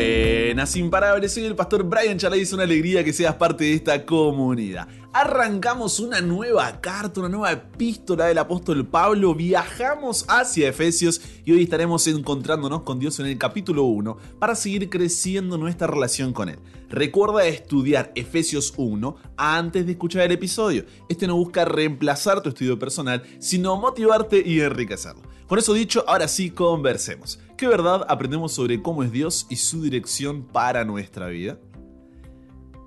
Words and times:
Buenas, 0.00 0.76
imparables, 0.76 1.34
soy 1.34 1.44
el 1.44 1.54
pastor 1.54 1.82
Brian 1.84 2.16
Charlay, 2.16 2.40
es 2.40 2.54
una 2.54 2.62
alegría 2.62 3.04
que 3.04 3.12
seas 3.12 3.34
parte 3.34 3.64
de 3.64 3.74
esta 3.74 4.06
comunidad. 4.06 4.88
Arrancamos 5.12 6.00
una 6.00 6.22
nueva 6.22 6.80
carta, 6.80 7.20
una 7.20 7.28
nueva 7.28 7.52
epístola 7.52 8.24
del 8.26 8.38
apóstol 8.38 8.86
Pablo, 8.86 9.34
viajamos 9.34 10.24
hacia 10.26 10.70
Efesios 10.70 11.20
y 11.44 11.52
hoy 11.52 11.64
estaremos 11.64 12.06
encontrándonos 12.06 12.82
con 12.82 12.98
Dios 12.98 13.20
en 13.20 13.26
el 13.26 13.36
capítulo 13.36 13.84
1 13.84 14.16
para 14.38 14.54
seguir 14.54 14.88
creciendo 14.88 15.58
nuestra 15.58 15.86
relación 15.86 16.32
con 16.32 16.48
Él. 16.48 16.58
Recuerda 16.88 17.46
estudiar 17.46 18.10
Efesios 18.14 18.72
1 18.76 19.16
antes 19.36 19.84
de 19.84 19.92
escuchar 19.92 20.22
el 20.22 20.32
episodio. 20.32 20.86
Este 21.10 21.26
no 21.26 21.36
busca 21.36 21.66
reemplazar 21.66 22.40
tu 22.40 22.48
estudio 22.48 22.78
personal, 22.78 23.22
sino 23.38 23.76
motivarte 23.76 24.42
y 24.44 24.60
enriquecerlo. 24.60 25.22
Con 25.46 25.58
eso 25.58 25.74
dicho, 25.74 26.04
ahora 26.06 26.28
sí 26.28 26.50
conversemos. 26.50 27.40
¿Qué 27.60 27.68
verdad 27.68 28.06
aprendemos 28.08 28.54
sobre 28.54 28.80
cómo 28.80 29.02
es 29.02 29.12
Dios 29.12 29.46
y 29.50 29.56
su 29.56 29.82
dirección 29.82 30.44
para 30.46 30.86
nuestra 30.86 31.26
vida? 31.26 31.58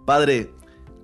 Padre, 0.03 0.51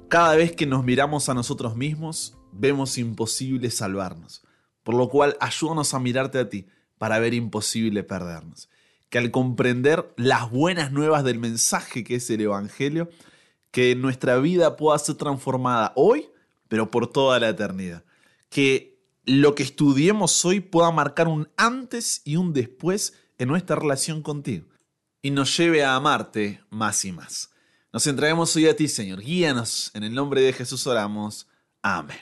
cada 0.07 0.35
vez 0.35 0.55
que 0.55 0.65
nos 0.65 0.83
miramos 0.83 1.29
a 1.29 1.35
nosotros 1.35 1.75
mismos, 1.75 2.35
vemos 2.51 2.97
imposible 2.97 3.69
salvarnos. 3.69 4.41
Por 4.81 4.95
lo 4.95 5.07
cual, 5.07 5.37
ayúdanos 5.39 5.93
a 5.93 5.99
mirarte 5.99 6.39
a 6.39 6.49
ti 6.49 6.65
para 6.97 7.19
ver 7.19 7.35
imposible 7.35 8.01
perdernos. 8.01 8.71
Que 9.09 9.19
al 9.19 9.29
comprender 9.29 10.15
las 10.17 10.49
buenas 10.49 10.91
nuevas 10.91 11.23
del 11.23 11.37
mensaje 11.37 12.03
que 12.03 12.15
es 12.15 12.27
el 12.31 12.41
Evangelio, 12.41 13.07
que 13.69 13.95
nuestra 13.95 14.39
vida 14.39 14.77
pueda 14.77 14.97
ser 14.97 15.13
transformada 15.13 15.93
hoy, 15.95 16.27
pero 16.69 16.89
por 16.89 17.05
toda 17.05 17.39
la 17.39 17.49
eternidad. 17.49 18.03
Que 18.49 18.99
lo 19.25 19.53
que 19.53 19.61
estudiemos 19.61 20.43
hoy 20.43 20.59
pueda 20.59 20.89
marcar 20.89 21.27
un 21.27 21.49
antes 21.55 22.23
y 22.25 22.35
un 22.35 22.51
después 22.51 23.13
en 23.39 23.47
nuestra 23.47 23.75
relación 23.75 24.21
contigo 24.21 24.67
y 25.21 25.31
nos 25.31 25.57
lleve 25.57 25.83
a 25.83 25.95
amarte 25.95 26.61
más 26.69 27.03
y 27.05 27.11
más. 27.11 27.49
Nos 27.91 28.05
entreguemos 28.05 28.55
hoy 28.55 28.67
a 28.67 28.75
ti, 28.75 28.87
Señor. 28.87 29.21
Guíanos. 29.21 29.89
En 29.95 30.03
el 30.03 30.13
nombre 30.13 30.41
de 30.41 30.53
Jesús 30.53 30.85
oramos. 30.85 31.47
Amén. 31.81 32.19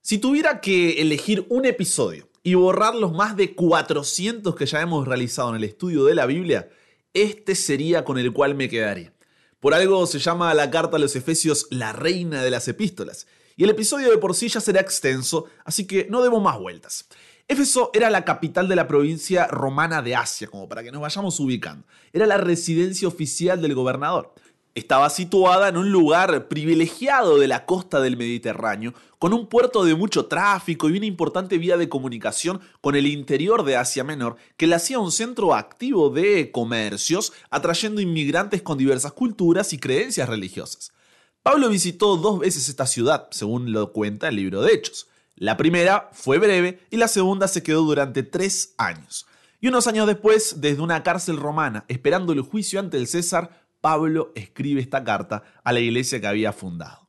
Si 0.00 0.18
tuviera 0.18 0.60
que 0.60 1.02
elegir 1.02 1.46
un 1.50 1.66
episodio 1.66 2.28
y 2.42 2.54
borrar 2.54 2.94
los 2.94 3.12
más 3.12 3.36
de 3.36 3.54
400 3.54 4.56
que 4.56 4.66
ya 4.66 4.80
hemos 4.80 5.06
realizado 5.06 5.50
en 5.50 5.56
el 5.56 5.64
estudio 5.64 6.04
de 6.04 6.14
la 6.14 6.26
Biblia, 6.26 6.70
este 7.12 7.54
sería 7.54 8.04
con 8.04 8.18
el 8.18 8.32
cual 8.32 8.54
me 8.54 8.68
quedaría. 8.68 9.12
Por 9.60 9.74
algo 9.74 10.06
se 10.06 10.18
llama 10.18 10.54
la 10.54 10.70
carta 10.70 10.96
a 10.96 11.00
los 11.00 11.14
Efesios 11.14 11.66
la 11.70 11.92
reina 11.92 12.42
de 12.42 12.50
las 12.50 12.66
epístolas. 12.66 13.26
Y 13.56 13.64
el 13.64 13.70
episodio 13.70 14.10
de 14.10 14.18
por 14.18 14.34
sí 14.34 14.48
ya 14.48 14.60
será 14.60 14.80
extenso, 14.80 15.46
así 15.64 15.86
que 15.86 16.06
no 16.10 16.22
demos 16.22 16.42
más 16.42 16.58
vueltas. 16.58 17.06
Éfeso 17.52 17.90
era 17.92 18.08
la 18.08 18.24
capital 18.24 18.66
de 18.66 18.76
la 18.76 18.88
provincia 18.88 19.46
romana 19.46 20.00
de 20.00 20.16
Asia, 20.16 20.48
como 20.48 20.70
para 20.70 20.82
que 20.82 20.90
nos 20.90 21.02
vayamos 21.02 21.38
ubicando. 21.38 21.86
Era 22.14 22.26
la 22.26 22.38
residencia 22.38 23.06
oficial 23.06 23.60
del 23.60 23.74
gobernador. 23.74 24.32
Estaba 24.74 25.10
situada 25.10 25.68
en 25.68 25.76
un 25.76 25.92
lugar 25.92 26.48
privilegiado 26.48 27.36
de 27.38 27.48
la 27.48 27.66
costa 27.66 28.00
del 28.00 28.16
Mediterráneo, 28.16 28.94
con 29.18 29.34
un 29.34 29.48
puerto 29.48 29.84
de 29.84 29.94
mucho 29.94 30.28
tráfico 30.28 30.88
y 30.88 30.96
una 30.96 31.04
importante 31.04 31.58
vía 31.58 31.76
de 31.76 31.90
comunicación 31.90 32.62
con 32.80 32.96
el 32.96 33.06
interior 33.06 33.64
de 33.64 33.76
Asia 33.76 34.02
Menor, 34.02 34.36
que 34.56 34.66
la 34.66 34.76
hacía 34.76 34.98
un 34.98 35.12
centro 35.12 35.54
activo 35.54 36.08
de 36.08 36.50
comercios, 36.52 37.34
atrayendo 37.50 38.00
inmigrantes 38.00 38.62
con 38.62 38.78
diversas 38.78 39.12
culturas 39.12 39.74
y 39.74 39.78
creencias 39.78 40.26
religiosas. 40.26 40.94
Pablo 41.42 41.68
visitó 41.68 42.16
dos 42.16 42.38
veces 42.38 42.70
esta 42.70 42.86
ciudad, 42.86 43.28
según 43.30 43.72
lo 43.72 43.92
cuenta 43.92 44.28
el 44.28 44.36
libro 44.36 44.62
de 44.62 44.72
Hechos. 44.72 45.08
La 45.36 45.56
primera 45.56 46.10
fue 46.12 46.38
breve 46.38 46.80
y 46.90 46.96
la 46.96 47.08
segunda 47.08 47.48
se 47.48 47.62
quedó 47.62 47.82
durante 47.82 48.22
tres 48.22 48.74
años. 48.78 49.26
Y 49.60 49.68
unos 49.68 49.86
años 49.86 50.06
después, 50.06 50.60
desde 50.60 50.82
una 50.82 51.02
cárcel 51.02 51.36
romana, 51.36 51.84
esperando 51.88 52.32
el 52.32 52.40
juicio 52.40 52.80
ante 52.80 52.96
el 52.96 53.06
César, 53.06 53.64
Pablo 53.80 54.32
escribe 54.34 54.80
esta 54.80 55.04
carta 55.04 55.42
a 55.62 55.72
la 55.72 55.80
iglesia 55.80 56.20
que 56.20 56.26
había 56.26 56.52
fundado. 56.52 57.08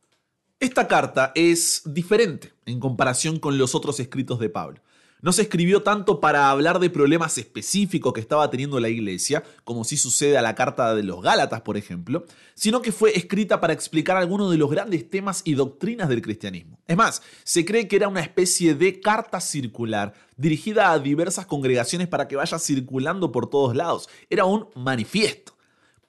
Esta 0.60 0.88
carta 0.88 1.32
es 1.36 1.82
diferente 1.86 2.54
en 2.66 2.80
comparación 2.80 3.40
con 3.40 3.58
los 3.58 3.76
otros 3.76 4.00
escritos 4.00 4.40
de 4.40 4.50
Pablo. 4.50 4.82
No 5.24 5.32
se 5.32 5.44
escribió 5.44 5.84
tanto 5.84 6.20
para 6.20 6.50
hablar 6.50 6.80
de 6.80 6.90
problemas 6.90 7.38
específicos 7.38 8.12
que 8.12 8.20
estaba 8.20 8.50
teniendo 8.50 8.78
la 8.82 8.90
iglesia, 8.90 9.42
como 9.64 9.86
si 9.86 9.96
sucede 9.96 10.38
a 10.38 10.42
la 10.42 10.54
carta 10.54 10.94
de 10.94 11.02
los 11.02 11.22
Gálatas, 11.22 11.62
por 11.62 11.78
ejemplo, 11.78 12.26
sino 12.56 12.82
que 12.82 12.92
fue 12.92 13.18
escrita 13.18 13.62
para 13.62 13.72
explicar 13.72 14.18
algunos 14.18 14.52
de 14.52 14.58
los 14.58 14.70
grandes 14.70 15.10
temas 15.10 15.42
y 15.46 15.54
doctrinas 15.54 16.10
del 16.10 16.22
cristianismo. 16.22 16.78
Es 16.88 16.98
más, 16.98 17.22
se 17.46 17.64
cree 17.64 17.88
que 17.88 17.96
era 17.96 18.10
una 18.10 18.20
especie 18.20 18.76
de 18.76 19.00
carta 19.00 19.40
circular 19.40 20.14
dirigida 20.36 20.92
a 20.92 21.00
diversas 21.00 21.46
congregaciones 21.46 22.10
para 22.10 22.28
que 22.28 22.36
vaya 22.36 22.60
circulando 22.60 23.32
por 23.32 23.50
todos 23.50 23.78
lados. 23.78 24.10
Era 24.30 24.44
un 24.44 24.68
manifiesto. 24.76 25.56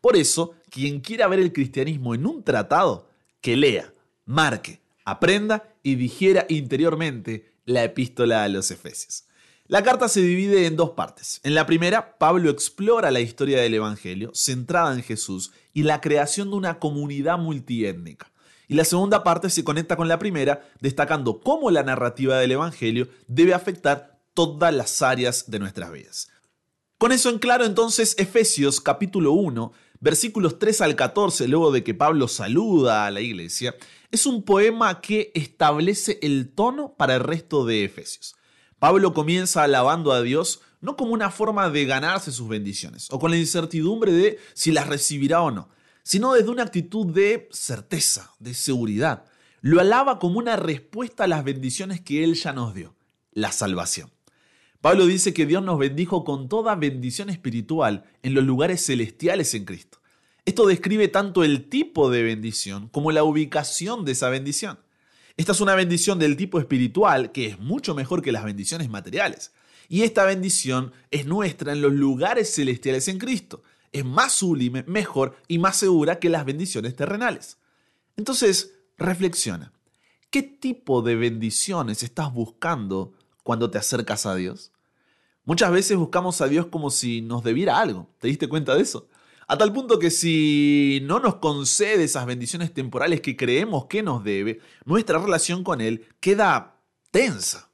Por 0.01 0.17
eso, 0.17 0.55
quien 0.71 0.99
quiera 0.99 1.29
ver 1.29 1.39
el 1.39 1.53
cristianismo 1.53 2.17
en 2.17 2.27
un 2.27 2.43
tratado, 2.43 3.09
que 3.41 3.57
lea, 3.57 3.93
marque, 4.25 4.81
aprenda 5.05 5.73
y 5.85 5.95
digiera 5.95 6.47
interiormente 6.49 7.54
la 7.65 7.85
epístola 7.85 8.45
a 8.45 8.49
los 8.49 8.71
Efesios. 8.71 9.25
La 9.67 9.83
carta 9.83 10.09
se 10.09 10.21
divide 10.21 10.67
en 10.67 10.77
dos 10.77 10.91
partes. 10.91 11.41
En 11.43 11.55
la 11.55 11.65
primera, 11.65 12.19
Pablo 12.19 12.51
explora 12.51 13.11
la 13.11 13.21
historia 13.21 13.61
del 13.61 13.75
Evangelio, 13.75 14.31
centrada 14.35 14.93
en 14.95 15.03
Jesús, 15.03 15.53
y 15.73 15.85
la 15.85 16.03
creación 16.03 16.51
de 16.51 16.57
una 16.57 16.79
comunidad 16.79 17.39
multiétnica. 17.39 18.31
Y 18.69 18.75
la 18.75 18.85
segunda 18.85 19.25
parte 19.25 19.49
se 19.49 19.65
conecta 19.65 19.97
con 19.97 20.07
la 20.07 20.19
primera, 20.19 20.69
destacando 20.81 21.41
cómo 21.41 21.71
la 21.71 21.83
narrativa 21.83 22.39
del 22.39 22.53
Evangelio 22.53 23.09
debe 23.27 23.55
afectar 23.55 24.21
todas 24.35 24.75
las 24.75 25.01
áreas 25.01 25.51
de 25.51 25.59
nuestras 25.59 25.93
vidas. 25.93 26.29
Con 26.99 27.13
eso 27.13 27.31
en 27.31 27.39
claro, 27.39 27.65
entonces, 27.65 28.15
Efesios 28.19 28.81
capítulo 28.81 29.33
1, 29.33 29.73
versículos 30.01 30.59
3 30.59 30.81
al 30.83 30.97
14, 30.97 31.49
luego 31.49 31.73
de 31.73 31.83
que 31.83 31.95
Pablo 31.95 32.29
saluda 32.29 33.07
a 33.07 33.11
la 33.11 33.21
iglesia, 33.21 33.75
es 34.15 34.27
un 34.27 34.45
poema 34.45 35.01
que 35.01 35.33
establece 35.35 36.19
el 36.23 36.49
tono 36.49 36.95
para 36.97 37.17
el 37.17 37.21
resto 37.21 37.67
de 37.67 37.85
Efesios. 37.85 38.37
Pablo 38.79 39.13
comienza 39.13 39.65
alabando 39.65 40.13
a 40.13 40.23
Dios 40.23 40.61
no 40.81 40.97
como 40.97 41.13
una 41.13 41.31
forma 41.31 41.69
de 41.71 41.85
ganarse 41.85 42.31
sus 42.31 42.49
bendiciones 42.49 43.09
o 43.11 43.19
con 43.19 43.31
la 43.31 43.39
incertidumbre 43.39 44.13
de 44.13 44.39
si 44.53 44.71
las 44.71 44.87
recibirá 44.87 45.43
o 45.43 45.51
no, 45.51 45.69
sino 46.03 46.33
desde 46.35 46.51
una 46.51 46.63
actitud 46.63 47.07
de 47.07 47.49
certeza, 47.51 48.31
de 48.39 48.55
seguridad. 48.55 49.25
Lo 49.63 49.81
alaba 49.81 50.19
como 50.19 50.39
una 50.39 50.57
respuesta 50.57 51.25
a 51.25 51.29
las 51.29 51.43
bendiciones 51.43 52.01
que 52.01 52.23
Él 52.23 52.35
ya 52.35 52.53
nos 52.53 52.75
dio, 52.75 52.95
la 53.33 53.51
salvación. 53.51 54.13
Pablo 54.81 55.07
dice 55.07 55.33
que 55.35 55.47
Dios 55.47 55.63
nos 55.63 55.79
bendijo 55.79 56.25
con 56.25 56.49
toda 56.49 56.75
bendición 56.77 57.31
espiritual 57.31 58.05
en 58.23 58.35
los 58.35 58.45
lugares 58.45 58.85
celestiales 58.85 59.55
en 59.55 59.65
Cristo. 59.65 59.99
Esto 60.45 60.67
describe 60.67 61.09
tanto 61.09 61.43
el 61.43 61.69
tipo 61.69 62.11
de 62.11 62.23
bendición 62.23 62.89
como 62.89 63.13
la 63.13 63.25
ubicación 63.25 64.05
de 64.05 64.13
esa 64.13 64.29
bendición. 64.29 64.79
Esta 65.37 65.53
es 65.53 65.61
una 65.61 65.75
bendición 65.75 66.19
del 66.19 66.37
tipo 66.37 66.61
espiritual 66.61 67.33
que 67.33 67.47
es 67.47 67.59
mucho 67.59 67.95
mejor 67.95 68.21
que 68.21 68.31
las 68.31 68.45
bendiciones 68.45 68.91
materiales. 68.91 69.53
Y 69.89 70.03
esta 70.03 70.25
bendición 70.25 70.93
es 71.11 71.27
nuestra 71.27 71.73
en 71.73 71.81
los 71.81 71.93
lugares 71.93 72.55
celestiales 72.55 73.09
en 73.09 73.19
Cristo. 73.19 73.63
Es 73.91 74.05
más 74.05 74.33
sublime, 74.33 74.85
mejor 74.87 75.37
y 75.49 75.59
más 75.59 75.77
segura 75.77 76.19
que 76.19 76.29
las 76.29 76.45
bendiciones 76.45 76.95
terrenales. 76.95 77.57
Entonces, 78.17 78.75
reflexiona. 78.99 79.73
¿Qué 80.31 80.43
tipo 80.43 81.01
de 81.01 81.17
bendiciones 81.17 82.03
estás 82.03 82.33
buscando 82.33 83.13
cuando 83.43 83.71
te 83.71 83.79
acercas 83.79 84.27
a 84.27 84.35
Dios? 84.35 84.73
Muchas 85.45 85.71
veces 85.71 85.97
buscamos 85.97 86.41
a 86.41 86.49
Dios 86.49 86.67
como 86.67 86.91
si 86.91 87.21
nos 87.21 87.45
debiera 87.45 87.79
algo. 87.79 88.09
¿Te 88.19 88.29
diste 88.29 88.49
cuenta 88.49 88.75
de 88.75 88.83
eso? 88.83 89.09
A 89.47 89.59
tal 89.59 89.73
punto 89.73 89.99
que 89.99 90.11
si 90.11 91.01
no 91.05 91.21
nos 91.21 91.37
concede 91.37 92.05
esas 92.05 92.27
bendiciones 92.27 92.73
temporales 92.73 93.21
que 93.21 93.37
creemos 93.37 93.87
que 93.87 94.03
nos 94.03 94.25
debe, 94.25 94.61
nuestra 94.85 95.19
relación 95.19 95.65
con 95.65 95.81
Él 95.81 96.07
queda 96.21 96.81
tensa. 97.11 97.71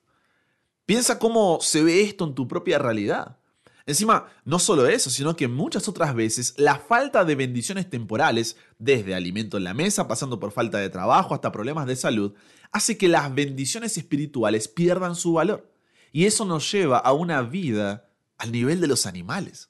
Piensa 0.84 1.18
cómo 1.18 1.60
se 1.60 1.84
ve 1.84 2.02
esto 2.02 2.24
en 2.24 2.34
tu 2.34 2.48
propia 2.48 2.78
realidad. 2.78 3.38
Encima, 3.86 4.26
no 4.44 4.58
solo 4.58 4.86
eso, 4.86 5.10
sino 5.10 5.36
que 5.36 5.48
muchas 5.48 5.88
otras 5.88 6.14
veces 6.14 6.54
la 6.56 6.76
falta 6.76 7.24
de 7.24 7.34
bendiciones 7.34 7.88
temporales, 7.88 8.56
desde 8.78 9.14
alimento 9.14 9.56
en 9.56 9.64
la 9.64 9.74
mesa, 9.74 10.06
pasando 10.06 10.38
por 10.38 10.52
falta 10.52 10.78
de 10.78 10.90
trabajo 10.90 11.34
hasta 11.34 11.52
problemas 11.52 11.86
de 11.86 11.96
salud, 11.96 12.34
hace 12.72 12.98
que 12.98 13.08
las 13.08 13.34
bendiciones 13.34 13.96
espirituales 13.96 14.68
pierdan 14.68 15.14
su 15.16 15.34
valor. 15.34 15.72
Y 16.12 16.26
eso 16.26 16.44
nos 16.44 16.70
lleva 16.70 16.98
a 16.98 17.12
una 17.12 17.42
vida 17.42 18.08
al 18.36 18.52
nivel 18.52 18.80
de 18.80 18.88
los 18.88 19.06
animales. 19.06 19.69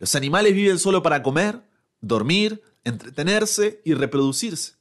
Los 0.00 0.14
animales 0.14 0.54
viven 0.54 0.78
solo 0.78 1.02
para 1.02 1.22
comer, 1.22 1.62
dormir, 2.00 2.62
entretenerse 2.84 3.82
y 3.84 3.92
reproducirse. 3.92 4.76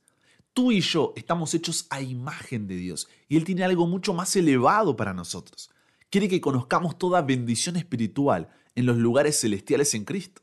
Tú 0.54 0.72
y 0.72 0.80
yo 0.80 1.12
estamos 1.18 1.54
hechos 1.54 1.88
a 1.90 2.00
imagen 2.00 2.68
de 2.68 2.78
Dios 2.78 3.10
y 3.28 3.36
Él 3.36 3.44
tiene 3.44 3.66
algo 3.66 3.86
mucho 3.86 4.14
más 4.14 4.34
elevado 4.38 4.96
para 4.96 5.14
nosotros. 5.14 5.72
Quiere 6.10 6.30
que 6.30 6.40
conozcamos 6.40 6.98
toda 6.98 7.22
bendición 7.22 7.76
espiritual 7.76 8.48
en 8.76 8.86
los 8.86 8.96
lugares 8.96 9.38
celestiales 9.38 9.94
en 9.94 10.06
Cristo. 10.06 10.42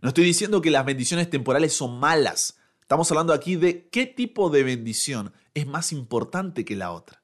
No 0.00 0.10
estoy 0.10 0.24
diciendo 0.24 0.62
que 0.62 0.70
las 0.70 0.86
bendiciones 0.86 1.28
temporales 1.28 1.72
son 1.72 1.98
malas. 1.98 2.58
Estamos 2.82 3.10
hablando 3.10 3.32
aquí 3.32 3.56
de 3.56 3.88
qué 3.88 4.06
tipo 4.06 4.48
de 4.48 4.62
bendición 4.62 5.32
es 5.54 5.66
más 5.66 5.90
importante 5.90 6.64
que 6.64 6.76
la 6.76 6.92
otra. 6.92 7.23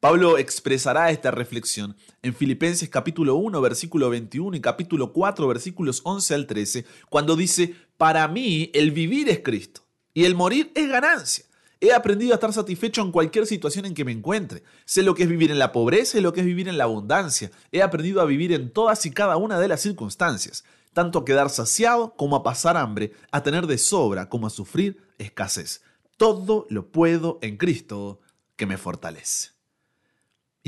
Pablo 0.00 0.38
expresará 0.38 1.10
esta 1.10 1.32
reflexión 1.32 1.96
en 2.22 2.32
Filipenses 2.32 2.88
capítulo 2.88 3.34
1 3.34 3.60
versículo 3.60 4.08
21 4.10 4.56
y 4.56 4.60
capítulo 4.60 5.12
4 5.12 5.48
versículos 5.48 6.02
11 6.04 6.34
al 6.36 6.46
13, 6.46 6.84
cuando 7.08 7.34
dice, 7.34 7.74
para 7.96 8.28
mí 8.28 8.70
el 8.74 8.92
vivir 8.92 9.28
es 9.28 9.40
Cristo 9.40 9.82
y 10.14 10.24
el 10.24 10.36
morir 10.36 10.70
es 10.76 10.88
ganancia. 10.88 11.46
He 11.80 11.92
aprendido 11.92 12.32
a 12.32 12.34
estar 12.34 12.52
satisfecho 12.52 13.02
en 13.02 13.10
cualquier 13.10 13.46
situación 13.46 13.86
en 13.86 13.94
que 13.94 14.04
me 14.04 14.12
encuentre. 14.12 14.62
Sé 14.84 15.02
lo 15.02 15.16
que 15.16 15.24
es 15.24 15.28
vivir 15.28 15.50
en 15.50 15.58
la 15.58 15.72
pobreza 15.72 16.16
y 16.16 16.20
lo 16.20 16.32
que 16.32 16.40
es 16.40 16.46
vivir 16.46 16.68
en 16.68 16.78
la 16.78 16.84
abundancia. 16.84 17.50
He 17.72 17.82
aprendido 17.82 18.20
a 18.20 18.24
vivir 18.24 18.52
en 18.52 18.72
todas 18.72 19.04
y 19.04 19.10
cada 19.10 19.36
una 19.36 19.58
de 19.58 19.66
las 19.66 19.80
circunstancias, 19.80 20.62
tanto 20.92 21.18
a 21.18 21.24
quedar 21.24 21.50
saciado 21.50 22.14
como 22.14 22.36
a 22.36 22.44
pasar 22.44 22.76
hambre, 22.76 23.14
a 23.32 23.42
tener 23.42 23.66
de 23.66 23.78
sobra 23.78 24.28
como 24.28 24.46
a 24.46 24.50
sufrir 24.50 25.02
escasez. 25.18 25.82
Todo 26.16 26.66
lo 26.70 26.86
puedo 26.92 27.40
en 27.42 27.56
Cristo 27.56 28.20
que 28.54 28.66
me 28.66 28.78
fortalece. 28.78 29.57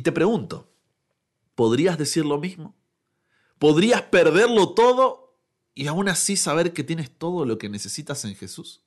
Y 0.01 0.03
te 0.03 0.13
pregunto, 0.13 0.67
¿podrías 1.55 1.99
decir 1.99 2.25
lo 2.25 2.39
mismo? 2.39 2.75
¿Podrías 3.59 4.01
perderlo 4.01 4.71
todo 4.71 5.37
y 5.75 5.89
aún 5.89 6.09
así 6.09 6.39
saber 6.39 6.73
que 6.73 6.85
tienes 6.85 7.11
todo 7.11 7.45
lo 7.45 7.59
que 7.59 7.69
necesitas 7.69 8.25
en 8.25 8.35
Jesús? 8.35 8.81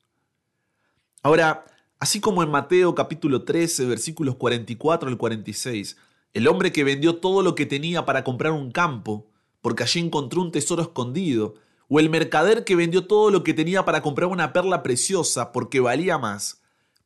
Ahora, 1.21 1.65
así 2.00 2.19
como 2.19 2.42
en 2.42 2.50
Mateo 2.50 2.95
capítulo 2.95 3.44
13, 3.44 3.86
versículos 3.86 4.38
44 4.38 5.07
al 5.07 5.18
46, 5.19 5.98
el 6.33 6.48
hombre 6.48 6.71
que 6.71 6.83
vendió 6.83 7.18
todo 7.18 7.44
lo 7.44 7.54
que 7.54 7.68
tenía 7.68 8.07
para 8.07 8.24
comprar 8.24 8.54
un 8.54 8.71
campo, 8.71 9.30
porque 9.62 9.83
allí 9.83 10.00
encontró 10.00 10.42
un 10.42 10.51
tesoro 10.51 10.81
escondido, 10.81 11.54
o 11.89 12.00
el 12.00 12.09
mercader 12.09 12.63
que 12.63 12.75
vendió 12.75 13.06
todo 13.06 13.30
lo 13.30 13.44
que 13.44 13.54
tenía 13.54 13.86
para 13.86 14.01
comprar 14.01 14.30
una 14.30 14.51
perla 14.51 14.81
preciosa 14.81 15.51
porque 15.51 15.80
valía 15.80 16.18
más, 16.18 16.62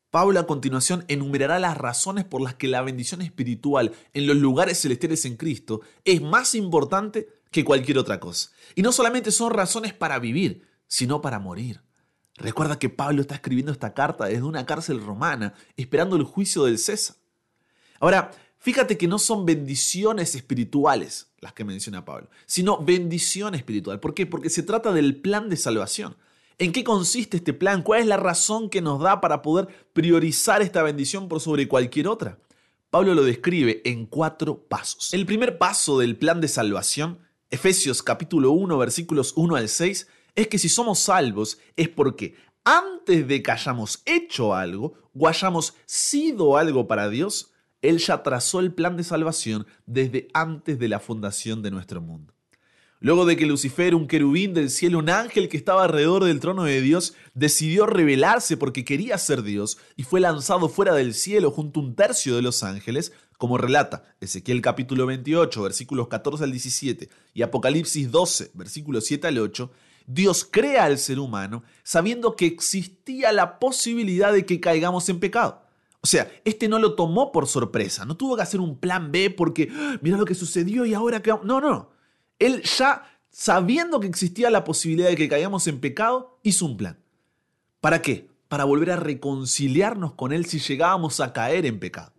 Pablo 0.09 0.39
a 0.39 0.47
continuación 0.47 1.03
enumerará 1.09 1.59
las 1.59 1.77
razones 1.77 2.23
por 2.23 2.41
las 2.41 2.55
que 2.55 2.67
la 2.67 2.81
bendición 2.81 3.21
espiritual 3.21 3.93
en 4.13 4.25
los 4.25 4.37
lugares 4.37 4.81
celestiales 4.81 5.25
en 5.25 5.35
Cristo 5.35 5.81
es 6.05 6.21
más 6.21 6.55
importante 6.55 7.27
que 7.51 7.65
cualquier 7.65 7.97
otra 7.97 8.19
cosa. 8.19 8.51
Y 8.75 8.81
no 8.81 8.91
solamente 8.91 9.31
son 9.31 9.53
razones 9.53 9.93
para 9.93 10.19
vivir, 10.19 10.65
sino 10.87 11.21
para 11.21 11.39
morir. 11.39 11.81
Recuerda 12.35 12.79
que 12.79 12.89
Pablo 12.89 13.21
está 13.21 13.35
escribiendo 13.35 13.71
esta 13.71 13.93
carta 13.93 14.25
desde 14.25 14.43
una 14.43 14.65
cárcel 14.65 15.03
romana, 15.03 15.53
esperando 15.75 16.15
el 16.15 16.23
juicio 16.23 16.63
del 16.63 16.77
César. 16.77 17.15
Ahora, 17.99 18.31
fíjate 18.59 18.97
que 18.97 19.07
no 19.07 19.17
son 19.17 19.45
bendiciones 19.45 20.35
espirituales 20.35 21.27
las 21.39 21.53
que 21.53 21.65
menciona 21.65 22.05
Pablo, 22.05 22.29
sino 22.45 22.77
bendición 22.77 23.55
espiritual. 23.55 23.99
¿Por 23.99 24.13
qué? 24.13 24.25
Porque 24.25 24.49
se 24.49 24.63
trata 24.63 24.93
del 24.93 25.19
plan 25.19 25.49
de 25.49 25.57
salvación. 25.57 26.15
¿En 26.59 26.71
qué 26.71 26.83
consiste 26.83 27.37
este 27.37 27.53
plan? 27.53 27.83
¿Cuál 27.83 28.01
es 28.01 28.07
la 28.07 28.17
razón 28.17 28.71
que 28.71 28.81
nos 28.81 28.99
da 28.99 29.21
para 29.21 29.43
poder 29.43 29.67
priorizar 29.93 30.63
esta 30.63 30.81
bendición 30.81 31.27
por 31.27 31.39
sobre 31.39 31.67
cualquier 31.67 32.07
otra? 32.07 32.39
Pablo 32.89 33.13
lo 33.13 33.23
describe 33.23 33.83
en 33.85 34.07
cuatro 34.07 34.63
pasos. 34.67 35.13
El 35.13 35.27
primer 35.27 35.59
paso 35.59 35.99
del 35.99 36.17
plan 36.17 36.41
de 36.41 36.47
salvación, 36.47 37.19
Efesios 37.51 38.01
capítulo 38.01 38.53
1 38.53 38.75
versículos 38.75 39.33
1 39.35 39.55
al 39.55 39.69
6, 39.69 40.07
es 40.33 40.47
que 40.47 40.57
si 40.57 40.67
somos 40.67 40.97
salvos 40.97 41.59
es 41.75 41.89
porque 41.89 42.33
antes 42.63 43.27
de 43.27 43.43
que 43.43 43.51
hayamos 43.51 44.01
hecho 44.05 44.55
algo 44.55 44.95
o 45.13 45.27
hayamos 45.27 45.75
sido 45.85 46.57
algo 46.57 46.87
para 46.87 47.07
Dios, 47.07 47.51
Él 47.83 47.99
ya 47.99 48.23
trazó 48.23 48.61
el 48.61 48.73
plan 48.73 48.97
de 48.97 49.03
salvación 49.03 49.67
desde 49.85 50.27
antes 50.33 50.79
de 50.79 50.87
la 50.87 50.99
fundación 50.99 51.61
de 51.61 51.69
nuestro 51.69 52.01
mundo. 52.01 52.36
Luego 52.99 53.25
de 53.25 53.37
que 53.37 53.45
Lucifer, 53.45 53.93
un 53.93 54.07
querubín 54.07 54.55
del 54.55 54.71
cielo, 54.71 54.97
un 54.97 55.09
ángel 55.09 55.49
que 55.49 55.57
estaba 55.57 55.83
alrededor 55.83 56.23
del 56.23 56.39
trono 56.39 56.63
de 56.63 56.81
Dios, 56.81 57.13
decidió 57.35 57.85
rebelarse 57.85 58.57
porque 58.57 58.83
quería 58.83 59.19
ser 59.19 59.43
Dios 59.43 59.77
y 59.95 60.03
fue 60.03 60.19
lanzado 60.19 60.67
fuera 60.67 60.95
del 60.95 61.13
cielo 61.13 61.51
junto 61.51 61.79
a 61.79 61.83
un 61.83 61.95
tercio 61.95 62.35
de 62.35 62.41
los 62.41 62.63
ángeles, 62.63 63.13
como 63.37 63.59
relata 63.59 64.03
Ezequiel 64.19 64.63
capítulo 64.63 65.05
28, 65.05 65.61
versículos 65.61 66.07
14 66.07 66.43
al 66.43 66.51
17 66.51 67.07
y 67.35 67.43
Apocalipsis 67.43 68.09
12, 68.09 68.51
versículos 68.55 69.05
7 69.05 69.27
al 69.27 69.37
8, 69.37 69.71
Dios 70.07 70.47
crea 70.49 70.85
al 70.85 70.97
ser 70.97 71.19
humano 71.19 71.63
sabiendo 71.83 72.35
que 72.35 72.47
existía 72.47 73.31
la 73.31 73.59
posibilidad 73.59 74.33
de 74.33 74.43
que 74.47 74.59
caigamos 74.59 75.07
en 75.09 75.19
pecado. 75.19 75.61
O 76.01 76.07
sea, 76.07 76.31
este 76.45 76.67
no 76.67 76.79
lo 76.79 76.95
tomó 76.95 77.31
por 77.31 77.47
sorpresa, 77.47 78.05
no 78.05 78.17
tuvo 78.17 78.37
que 78.37 78.41
hacer 78.41 78.59
un 78.59 78.79
plan 78.79 79.11
B 79.11 79.29
porque, 79.29 79.69
¡Ah! 79.71 79.99
mira 80.01 80.17
lo 80.17 80.25
que 80.25 80.33
sucedió 80.33 80.85
y 80.85 80.95
ahora 80.95 81.21
que... 81.21 81.31
No, 81.43 81.61
no. 81.61 81.96
Él 82.39 82.61
ya, 82.63 83.03
sabiendo 83.29 83.99
que 83.99 84.07
existía 84.07 84.49
la 84.49 84.63
posibilidad 84.63 85.09
de 85.09 85.15
que 85.15 85.29
caigamos 85.29 85.67
en 85.67 85.79
pecado, 85.79 86.39
hizo 86.43 86.65
un 86.65 86.77
plan. 86.77 86.99
¿Para 87.79 88.01
qué? 88.01 88.29
Para 88.47 88.63
volver 88.63 88.91
a 88.91 88.95
reconciliarnos 88.95 90.13
con 90.13 90.31
Él 90.31 90.45
si 90.45 90.59
llegábamos 90.59 91.19
a 91.19 91.33
caer 91.33 91.65
en 91.65 91.79
pecado. 91.79 92.13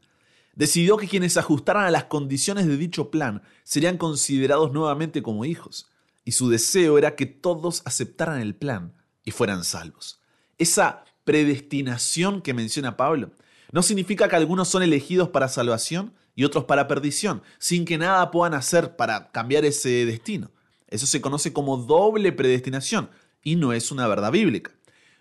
Decidió 0.55 0.97
que 0.97 1.06
quienes 1.06 1.37
ajustaran 1.37 1.85
a 1.85 1.91
las 1.91 2.05
condiciones 2.05 2.67
de 2.67 2.76
dicho 2.76 3.11
plan 3.11 3.43
serían 3.62 3.97
considerados 3.97 4.73
nuevamente 4.73 5.23
como 5.23 5.44
hijos, 5.44 5.88
y 6.25 6.32
su 6.32 6.49
deseo 6.49 6.99
era 6.99 7.15
que 7.15 7.26
todos 7.26 7.82
aceptaran 7.85 8.41
el 8.41 8.55
plan 8.55 8.93
y 9.25 9.31
fueran 9.31 9.62
salvos. 9.62 10.20
Esa 10.59 11.05
predestinación 11.25 12.43
que 12.43 12.55
menciona 12.55 12.97
Pablo 12.97 13.31
no 13.70 13.82
significa 13.82 14.29
que 14.29 14.37
algunos 14.37 14.69
son 14.69 14.82
elegidos 14.82 15.29
para 15.29 15.49
salvación 15.49 16.12
y 16.38 16.44
otros 16.44 16.67
para 16.67 16.87
perdición, 16.87 17.43
sin 17.58 17.85
que 17.85 17.99
nada 17.99 18.31
puedan 18.31 18.55
hacer 18.55 18.94
para 18.94 19.32
cambiar 19.32 19.64
ese 19.64 20.06
destino. 20.06 20.52
Eso 20.87 21.05
se 21.05 21.20
conoce 21.20 21.52
como 21.52 21.79
doble 21.79 22.31
predestinación 22.31 23.11
y 23.43 23.56
no 23.56 23.73
es 23.73 23.90
una 23.90 24.06
verdad 24.06 24.31
bíblica. 24.31 24.70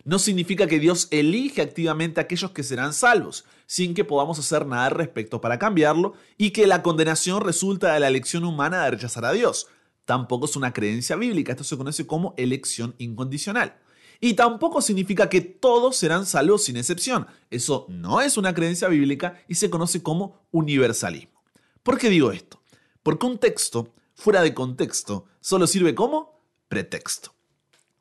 No 0.03 0.19
significa 0.19 0.67
que 0.67 0.77
Dios 0.77 1.07
elige 1.09 1.63
activamente 1.63 2.19
a 2.19 2.25
aquellos 2.25 2.51
que 2.51 2.61
serán 2.61 2.93
salvos, 2.93 3.45
sin 3.65 3.95
que 3.95 4.05
podamos 4.05 4.37
hacer 4.37 4.67
nada 4.67 4.85
al 4.85 4.91
respecto 4.91 5.41
para 5.41 5.57
cambiarlo, 5.57 6.13
y 6.37 6.51
que 6.51 6.67
la 6.67 6.83
condenación 6.83 7.41
resulta 7.41 7.95
de 7.95 7.99
la 7.99 8.09
elección 8.09 8.43
humana 8.43 8.83
de 8.83 8.91
rechazar 8.91 9.25
a 9.25 9.31
Dios. 9.31 9.65
Tampoco 10.05 10.45
es 10.45 10.55
una 10.55 10.71
creencia 10.71 11.15
bíblica, 11.15 11.53
esto 11.53 11.63
se 11.63 11.77
conoce 11.77 12.05
como 12.05 12.35
elección 12.37 12.93
incondicional. 12.99 13.75
Y 14.19 14.33
tampoco 14.33 14.81
significa 14.81 15.29
que 15.29 15.41
todos 15.41 15.97
serán 15.97 16.25
salvos 16.25 16.63
sin 16.63 16.77
excepción. 16.77 17.27
Eso 17.49 17.85
no 17.89 18.21
es 18.21 18.37
una 18.37 18.53
creencia 18.53 18.87
bíblica 18.87 19.41
y 19.47 19.55
se 19.55 19.69
conoce 19.69 20.01
como 20.01 20.41
universalismo. 20.51 21.43
¿Por 21.83 21.97
qué 21.97 22.09
digo 22.09 22.31
esto? 22.31 22.61
Porque 23.03 23.25
un 23.25 23.37
texto 23.37 23.93
fuera 24.15 24.41
de 24.41 24.53
contexto 24.53 25.25
solo 25.39 25.67
sirve 25.67 25.95
como 25.95 26.41
pretexto. 26.67 27.33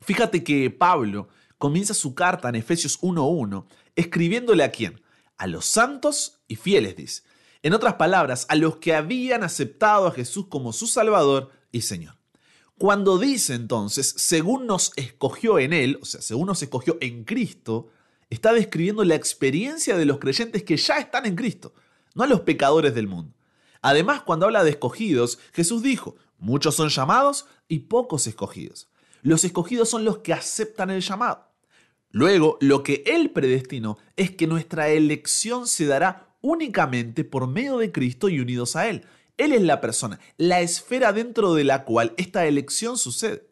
Fíjate 0.01 0.43
que 0.43 0.71
Pablo 0.71 1.29
comienza 1.59 1.95
su 1.95 2.15
carta 2.15 2.49
en 2.49 2.57
Efesios 2.57 3.01
1.1 3.01 3.67
escribiéndole 3.95 4.65
a 4.65 4.71
quién? 4.71 5.01
A 5.37 5.47
los 5.47 5.67
santos 5.67 6.41
y 6.49 6.57
fieles, 6.57 6.97
dice. 6.97 7.23
En 7.63 7.75
otras 7.75 7.95
palabras, 7.95 8.47
a 8.49 8.55
los 8.55 8.77
que 8.77 8.95
habían 8.95 9.43
aceptado 9.43 10.07
a 10.07 10.13
Jesús 10.13 10.47
como 10.49 10.73
su 10.73 10.87
Salvador 10.87 11.51
y 11.73 11.83
Señor. 11.83 12.16
Cuando 12.79 13.19
dice 13.19 13.55
entonces, 13.55 14.15
según 14.19 14.67
nos 14.67 14.93
escogió 14.97 15.59
en 15.59 15.73
Él, 15.73 15.99
o 16.03 16.05
sea, 16.05 16.21
según 16.21 16.49
nos 16.49 16.63
escogió 16.63 16.99
en 17.01 17.25
Cristo, 17.25 17.89
está 18.29 18.53
describiendo 18.53 19.03
la 19.05 19.15
experiencia 19.15 19.97
de 19.97 20.05
los 20.05 20.19
creyentes 20.19 20.63
que 20.63 20.77
ya 20.77 20.99
están 20.99 21.25
en 21.25 21.37
Cristo, 21.37 21.73
no 22.15 22.25
a 22.25 22.27
los 22.27 22.41
pecadores 22.43 22.95
del 22.95 23.07
mundo. 23.07 23.33
Además, 23.81 24.23
cuando 24.23 24.47
habla 24.47 24.63
de 24.63 24.71
escogidos, 24.71 25.39
Jesús 25.53 25.83
dijo, 25.83 26.17
muchos 26.39 26.75
son 26.75 26.91
llamados 26.91 27.47
y 27.67 27.81
pocos 27.81 28.27
escogidos. 28.27 28.89
Los 29.23 29.45
escogidos 29.45 29.89
son 29.89 30.05
los 30.05 30.19
que 30.19 30.35
aceptan 30.35 30.91
el 30.91 31.01
llamado. 31.01 31.49
Luego, 32.11 32.59
lo 32.61 32.83
que 32.83 33.05
Él 33.07 33.31
predestinó 33.31 33.97
es 34.17 34.31
que 34.31 34.47
nuestra 34.47 34.89
elección 34.89 35.67
se 35.67 35.87
dará 35.87 36.37
únicamente 36.43 37.25
por 37.25 37.47
medio 37.47 37.79
de 37.79 37.91
Cristo 37.91 38.29
y 38.29 38.41
unidos 38.41 38.77
a 38.77 38.89
Él. 38.89 39.05
Él 39.37 39.53
es 39.53 39.63
la 39.63 39.81
persona, 39.81 40.19
la 40.39 40.61
esfera 40.61 41.13
dentro 41.13 41.55
de 41.55 41.65
la 41.65 41.85
cual 41.85 42.15
esta 42.17 42.47
elección 42.47 42.97
sucede. 42.97 43.47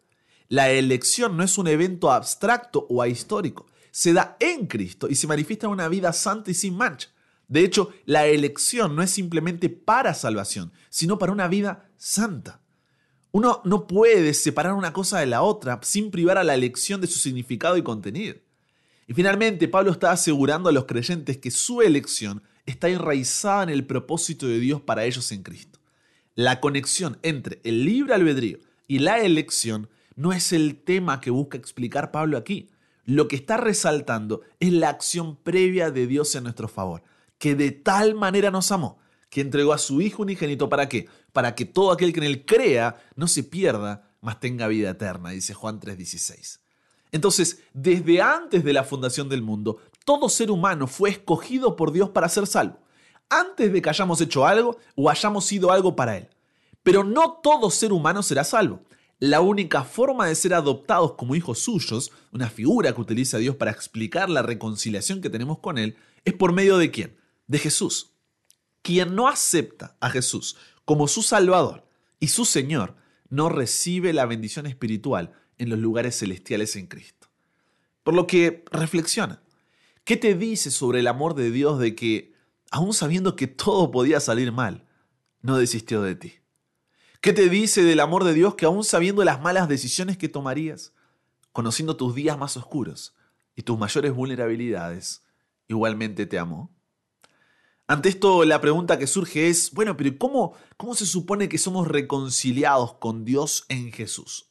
La 0.48 0.70
elección 0.70 1.36
no 1.36 1.42
es 1.42 1.58
un 1.58 1.68
evento 1.68 2.10
abstracto 2.10 2.86
o 2.88 3.02
ahistórico, 3.02 3.66
se 3.90 4.12
da 4.12 4.36
en 4.40 4.66
Cristo 4.66 5.08
y 5.08 5.14
se 5.14 5.26
manifiesta 5.26 5.66
en 5.66 5.72
una 5.72 5.88
vida 5.88 6.12
santa 6.12 6.50
y 6.50 6.54
sin 6.54 6.76
mancha. 6.76 7.08
De 7.48 7.60
hecho, 7.60 7.92
la 8.06 8.26
elección 8.26 8.96
no 8.96 9.02
es 9.02 9.10
simplemente 9.10 9.68
para 9.68 10.14
salvación, 10.14 10.72
sino 10.88 11.18
para 11.18 11.32
una 11.32 11.48
vida 11.48 11.90
santa. 11.96 12.60
Uno 13.30 13.60
no 13.64 13.86
puede 13.86 14.32
separar 14.32 14.74
una 14.74 14.92
cosa 14.92 15.18
de 15.18 15.26
la 15.26 15.42
otra 15.42 15.80
sin 15.82 16.10
privar 16.10 16.38
a 16.38 16.44
la 16.44 16.54
elección 16.54 17.00
de 17.00 17.06
su 17.06 17.18
significado 17.18 17.76
y 17.76 17.82
contenido. 17.82 18.36
Y 19.06 19.14
finalmente, 19.14 19.68
Pablo 19.68 19.92
está 19.92 20.12
asegurando 20.12 20.68
a 20.68 20.72
los 20.72 20.84
creyentes 20.86 21.38
que 21.38 21.50
su 21.50 21.82
elección 21.82 22.42
está 22.64 22.88
enraizada 22.88 23.64
en 23.64 23.68
el 23.68 23.86
propósito 23.86 24.46
de 24.46 24.58
Dios 24.58 24.80
para 24.80 25.04
ellos 25.04 25.30
en 25.32 25.42
Cristo. 25.42 25.73
La 26.34 26.58
conexión 26.60 27.18
entre 27.22 27.60
el 27.62 27.84
libre 27.84 28.14
albedrío 28.14 28.58
y 28.88 28.98
la 28.98 29.20
elección 29.20 29.88
no 30.16 30.32
es 30.32 30.52
el 30.52 30.82
tema 30.82 31.20
que 31.20 31.30
busca 31.30 31.56
explicar 31.56 32.10
Pablo 32.10 32.36
aquí. 32.36 32.70
Lo 33.04 33.28
que 33.28 33.36
está 33.36 33.56
resaltando 33.56 34.40
es 34.58 34.72
la 34.72 34.88
acción 34.88 35.36
previa 35.36 35.92
de 35.92 36.08
Dios 36.08 36.34
en 36.34 36.44
nuestro 36.44 36.66
favor, 36.66 37.04
que 37.38 37.54
de 37.54 37.70
tal 37.70 38.16
manera 38.16 38.50
nos 38.50 38.72
amó, 38.72 38.98
que 39.30 39.42
entregó 39.42 39.72
a 39.72 39.78
su 39.78 40.00
Hijo 40.00 40.22
unigénito 40.22 40.68
para 40.68 40.88
qué? 40.88 41.08
Para 41.32 41.54
que 41.54 41.66
todo 41.66 41.92
aquel 41.92 42.12
que 42.12 42.18
en 42.18 42.26
él 42.26 42.44
crea 42.44 42.96
no 43.14 43.28
se 43.28 43.44
pierda, 43.44 44.10
mas 44.20 44.40
tenga 44.40 44.66
vida 44.66 44.90
eterna, 44.90 45.30
dice 45.30 45.54
Juan 45.54 45.78
3:16. 45.78 46.60
Entonces, 47.12 47.62
desde 47.72 48.20
antes 48.20 48.64
de 48.64 48.72
la 48.72 48.82
fundación 48.82 49.28
del 49.28 49.42
mundo, 49.42 49.78
todo 50.04 50.28
ser 50.28 50.50
humano 50.50 50.88
fue 50.88 51.10
escogido 51.10 51.76
por 51.76 51.92
Dios 51.92 52.10
para 52.10 52.28
ser 52.28 52.48
salvo. 52.48 52.83
Antes 53.40 53.72
de 53.72 53.82
que 53.82 53.88
hayamos 53.88 54.20
hecho 54.20 54.46
algo 54.46 54.78
o 54.94 55.10
hayamos 55.10 55.44
sido 55.44 55.72
algo 55.72 55.94
para 55.96 56.16
Él. 56.16 56.28
Pero 56.82 57.04
no 57.04 57.40
todo 57.42 57.70
ser 57.70 57.92
humano 57.92 58.22
será 58.22 58.44
salvo. 58.44 58.82
La 59.18 59.40
única 59.40 59.84
forma 59.84 60.26
de 60.26 60.34
ser 60.34 60.54
adoptados 60.54 61.14
como 61.14 61.34
hijos 61.34 61.60
suyos, 61.60 62.12
una 62.32 62.50
figura 62.50 62.94
que 62.94 63.00
utiliza 63.00 63.38
Dios 63.38 63.56
para 63.56 63.70
explicar 63.70 64.28
la 64.28 64.42
reconciliación 64.42 65.20
que 65.20 65.30
tenemos 65.30 65.58
con 65.60 65.78
Él, 65.78 65.96
es 66.24 66.34
por 66.34 66.52
medio 66.52 66.78
de 66.78 66.90
quién? 66.90 67.16
De 67.46 67.58
Jesús. 67.58 68.10
Quien 68.82 69.14
no 69.14 69.28
acepta 69.28 69.96
a 70.00 70.10
Jesús 70.10 70.56
como 70.84 71.08
su 71.08 71.22
Salvador 71.22 71.86
y 72.20 72.28
su 72.28 72.44
Señor, 72.44 72.96
no 73.30 73.48
recibe 73.48 74.12
la 74.12 74.26
bendición 74.26 74.66
espiritual 74.66 75.32
en 75.58 75.70
los 75.70 75.78
lugares 75.78 76.18
celestiales 76.18 76.76
en 76.76 76.86
Cristo. 76.86 77.28
Por 78.02 78.14
lo 78.14 78.26
que 78.26 78.64
reflexiona. 78.70 79.42
¿Qué 80.04 80.18
te 80.18 80.34
dice 80.34 80.70
sobre 80.70 81.00
el 81.00 81.06
amor 81.06 81.34
de 81.34 81.50
Dios 81.50 81.78
de 81.78 81.94
que, 81.94 82.33
aun 82.74 82.92
sabiendo 82.92 83.36
que 83.36 83.46
todo 83.46 83.92
podía 83.92 84.18
salir 84.18 84.50
mal, 84.50 84.84
no 85.42 85.58
desistió 85.58 86.02
de 86.02 86.16
ti? 86.16 86.34
¿Qué 87.20 87.32
te 87.32 87.48
dice 87.48 87.84
del 87.84 88.00
amor 88.00 88.24
de 88.24 88.34
Dios 88.34 88.56
que 88.56 88.66
aún 88.66 88.82
sabiendo 88.82 89.22
las 89.22 89.40
malas 89.40 89.68
decisiones 89.68 90.18
que 90.18 90.28
tomarías, 90.28 90.92
conociendo 91.52 91.96
tus 91.96 92.16
días 92.16 92.36
más 92.36 92.56
oscuros 92.56 93.14
y 93.54 93.62
tus 93.62 93.78
mayores 93.78 94.12
vulnerabilidades, 94.12 95.22
igualmente 95.68 96.26
te 96.26 96.36
amó? 96.36 96.74
Ante 97.86 98.08
esto 98.08 98.44
la 98.44 98.60
pregunta 98.60 98.98
que 98.98 99.06
surge 99.06 99.48
es, 99.48 99.70
bueno, 99.70 99.96
pero 99.96 100.10
¿cómo, 100.18 100.54
cómo 100.76 100.96
se 100.96 101.06
supone 101.06 101.48
que 101.48 101.58
somos 101.58 101.86
reconciliados 101.86 102.94
con 102.94 103.24
Dios 103.24 103.66
en 103.68 103.92
Jesús? 103.92 104.50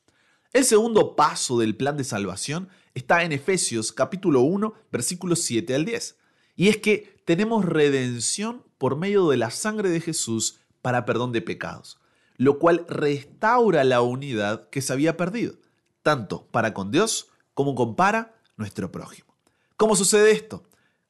El 0.53 0.63
segundo 0.63 1.17
paso 1.17 1.59
del 1.59 1.75
plan 1.75 1.97
de 1.97 2.05
salvación 2.05 2.69
está 2.93 3.23
en 3.23 3.33
Efesios 3.33 3.91
capítulo 3.91 4.41
1, 4.41 4.73
versículos 4.93 5.41
7 5.41 5.75
al 5.75 5.83
10. 5.83 6.22
Y 6.55 6.69
es 6.69 6.77
que 6.77 7.17
tenemos 7.25 7.65
redención 7.65 8.63
por 8.77 8.97
medio 8.97 9.29
de 9.29 9.37
la 9.37 9.51
sangre 9.51 9.89
de 9.89 10.01
Jesús 10.01 10.59
para 10.81 11.05
perdón 11.05 11.31
de 11.31 11.41
pecados 11.41 11.99
lo 12.37 12.59
cual 12.59 12.85
restaura 12.87 13.83
la 13.83 14.01
unidad 14.01 14.69
que 14.69 14.81
se 14.81 14.93
había 14.93 15.17
perdido, 15.17 15.55
tanto 16.01 16.47
para 16.47 16.73
con 16.73 16.91
Dios 16.91 17.29
como 17.53 17.75
con 17.75 17.95
para 17.95 18.35
nuestro 18.57 18.91
prójimo. 18.91 19.35
¿Cómo 19.77 19.95
sucede 19.95 20.31
esto? 20.31 20.63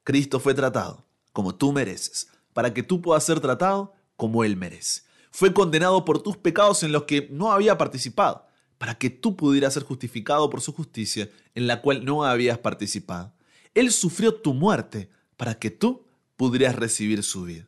Cristo 0.04 0.40
fue 0.40 0.54
tratado 0.54 1.06
como 1.32 1.56
tú 1.56 1.72
mereces, 1.72 2.30
para 2.54 2.74
que 2.74 2.84
tú 2.84 3.02
puedas 3.02 3.24
ser 3.24 3.40
tratado 3.40 3.94
como 4.16 4.44
Él 4.44 4.56
merece. 4.56 5.02
Fue 5.32 5.54
condenado 5.54 6.06
por 6.06 6.22
tus 6.22 6.38
pecados 6.38 6.84
en 6.84 6.92
los 6.92 7.04
que 7.04 7.28
no 7.32 7.52
había 7.52 7.78
participado, 7.78 8.46
para 8.78 8.96
que 8.96 9.10
tú 9.10 9.36
pudieras 9.36 9.74
ser 9.74 9.84
justificado 9.84 10.50
por 10.50 10.62
su 10.62 10.74
justicia 10.74 11.30
en 11.56 11.66
la 11.66 11.82
cual 11.82 12.06
no 12.06 12.24
habías 12.24 12.60
participado. 12.60 13.34
Él 13.74 13.92
sufrió 13.92 14.36
tu 14.36 14.54
muerte 14.54 15.10
para 15.38 15.56
que 15.56 15.72
tú 15.72 16.06
pudieras 16.36 16.76
recibir 16.76 17.24
su 17.24 17.44
vida. 17.44 17.68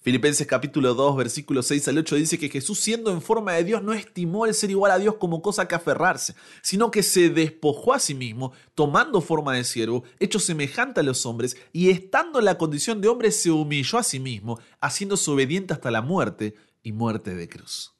Filipenses 0.00 0.46
capítulo 0.46 0.94
2, 0.94 1.16
versículos 1.16 1.66
6 1.66 1.88
al 1.88 1.98
8 1.98 2.14
dice 2.16 2.38
que 2.38 2.48
Jesús 2.48 2.78
siendo 2.78 3.10
en 3.10 3.20
forma 3.20 3.54
de 3.54 3.64
Dios 3.64 3.82
no 3.82 3.92
estimó 3.92 4.46
el 4.46 4.54
ser 4.54 4.70
igual 4.70 4.92
a 4.92 4.98
Dios 4.98 5.16
como 5.16 5.42
cosa 5.42 5.66
que 5.66 5.74
aferrarse, 5.74 6.36
sino 6.62 6.90
que 6.90 7.02
se 7.02 7.30
despojó 7.30 7.92
a 7.92 7.98
sí 7.98 8.14
mismo, 8.14 8.52
tomando 8.76 9.20
forma 9.20 9.54
de 9.54 9.64
siervo, 9.64 10.04
hecho 10.20 10.38
semejante 10.38 11.00
a 11.00 11.02
los 11.02 11.26
hombres, 11.26 11.56
y 11.72 11.90
estando 11.90 12.38
en 12.38 12.44
la 12.44 12.56
condición 12.56 13.00
de 13.00 13.08
hombre 13.08 13.32
se 13.32 13.50
humilló 13.50 13.98
a 13.98 14.04
sí 14.04 14.20
mismo, 14.20 14.60
haciéndose 14.80 15.30
obediente 15.30 15.74
hasta 15.74 15.90
la 15.90 16.00
muerte 16.00 16.54
y 16.82 16.92
muerte 16.92 17.34
de 17.34 17.48
cruz. 17.48 17.92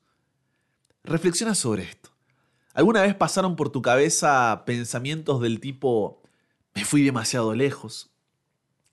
Reflexiona 1.02 1.56
sobre 1.56 1.82
esto. 1.82 2.10
¿Alguna 2.74 3.02
vez 3.02 3.16
pasaron 3.16 3.56
por 3.56 3.70
tu 3.70 3.82
cabeza 3.82 4.62
pensamientos 4.64 5.40
del 5.40 5.58
tipo, 5.58 6.22
me 6.74 6.84
fui 6.84 7.02
demasiado 7.02 7.54
lejos, 7.54 8.12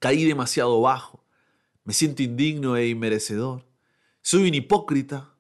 caí 0.06 0.24
demasiado 0.24 0.82
bajo? 0.82 1.26
Me 1.84 1.92
siento 1.92 2.22
indigno 2.22 2.78
e 2.78 2.90
inmerecedor. 2.90 3.66
Soy 4.22 4.48
un 4.48 4.54
hipócrita. 4.54 5.34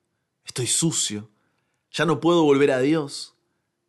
Estoy 0.43 0.65
sucio. 0.65 1.29
Ya 1.91 2.03
no 2.05 2.19
puedo 2.19 2.41
volver 2.41 2.72
a 2.72 2.79
Dios. 2.79 3.36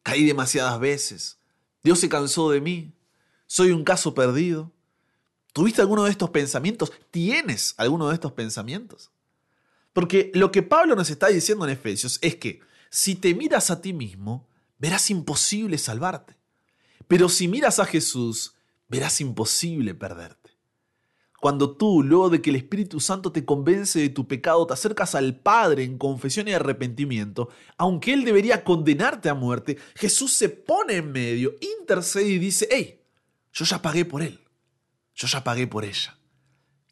Caí 0.03 0.27
demasiadas 0.27 0.79
veces. 0.79 1.39
Dios 1.83 1.99
se 1.99 2.11
cansó 2.11 2.51
de 2.51 2.61
mí. 2.61 2.93
Soy 3.47 3.71
un 3.71 3.85
caso 3.85 4.15
perdido. 4.15 4.71
¿Tuviste 5.55 5.81
alguno 5.81 6.05
de 6.05 6.11
estos 6.11 6.29
pensamientos? 6.29 6.93
¿Tienes 7.11 7.73
alguno 7.79 8.09
de 8.09 8.15
estos 8.15 8.33
pensamientos? 8.33 9.11
Porque 9.95 10.31
lo 10.35 10.53
que 10.53 10.63
Pablo 10.63 10.95
nos 10.95 11.09
está 11.09 11.29
diciendo 11.29 11.65
en 11.65 11.71
Efesios 11.71 12.19
es 12.21 12.37
que 12.37 12.61
si 12.91 13.15
te 13.15 13.35
miras 13.35 13.71
a 13.71 13.81
ti 13.81 13.95
mismo, 13.95 14.47
verás 14.79 15.09
imposible 15.09 15.79
salvarte. 15.79 16.37
Pero 17.09 17.31
si 17.31 17.49
miras 17.49 17.79
a 17.79 17.87
Jesús, 17.87 18.57
verás 18.89 19.23
imposible 19.23 19.95
perderte. 19.95 20.46
Cuando 21.41 21.77
tú, 21.77 22.03
luego 22.03 22.31
de 22.31 22.41
que 22.41 22.51
el 22.51 22.57
Espíritu 22.57 22.99
Santo 23.01 23.31
te 23.31 23.45
convence 23.45 23.99
de 23.99 24.09
tu 24.09 24.27
pecado, 24.27 24.67
te 24.67 24.73
acercas 24.73 25.15
al 25.15 25.37
Padre 25.37 25.85
en 25.85 25.99
confesión 25.99 26.49
y 26.49 26.53
arrepentimiento, 26.53 27.51
aunque 27.77 28.15
Él 28.15 28.25
debería 28.25 28.65
condenarte 28.65 29.29
a 29.29 29.35
muerte, 29.35 29.77
Jesús 29.95 30.33
se 30.33 30.49
pone 30.49 30.97
en 30.97 31.13
medio, 31.13 31.55
intercede 31.61 32.29
y 32.29 32.39
dice, 32.39 32.69
hey, 32.71 33.01
yo 33.53 33.65
ya 33.65 33.83
pagué 33.83 34.05
por 34.05 34.23
Él, 34.23 34.41
yo 35.15 35.27
ya 35.29 35.45
pagué 35.45 35.67
por 35.67 35.85
ella. 35.85 36.19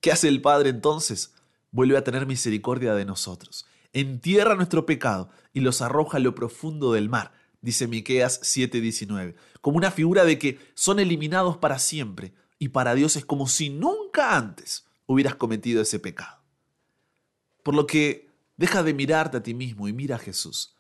¿Qué 0.01 0.13
hace 0.13 0.29
el 0.29 0.43
Padre 0.43 0.71
entonces? 0.71 1.35
Vuelve 1.71 1.97
a 1.97 2.05
tener 2.05 2.27
misericordia 2.27 2.95
de 2.95 3.05
nosotros, 3.05 3.67
entierra 3.93 4.55
nuestro 4.55 4.85
pecado 4.87 5.31
y 5.53 5.61
los 5.61 5.81
arroja 5.81 6.19
a 6.19 6.21
lo 6.21 6.35
profundo 6.35 6.93
del 6.93 7.09
mar, 7.09 7.33
dice 7.63 7.89
Miqueas 7.89 8.41
7:19, 8.43 9.35
como 9.63 9.79
una 9.79 9.91
figura 9.91 10.25
de 10.25 10.39
que 10.39 10.59
son 10.75 11.01
eliminados 11.01 11.57
para 11.57 11.79
siempre 11.79 12.35
y 12.59 12.69
para 12.69 12.95
Dios 12.95 13.17
es 13.17 13.25
como 13.25 13.47
si 13.47 13.71
nunca 13.71 14.37
antes 14.37 14.87
hubieras 15.07 15.35
cometido 15.35 15.83
ese 15.83 15.99
pecado. 15.99 16.39
Por 17.63 17.75
lo 17.75 17.87
que 17.87 18.31
deja 18.57 18.83
de 18.83 18.95
mirarte 18.95 19.37
a 19.37 19.43
ti 19.43 19.55
mismo 19.55 19.89
y 19.89 19.93
mira 19.93 20.17
a 20.17 20.21
Jesús, 20.21 20.77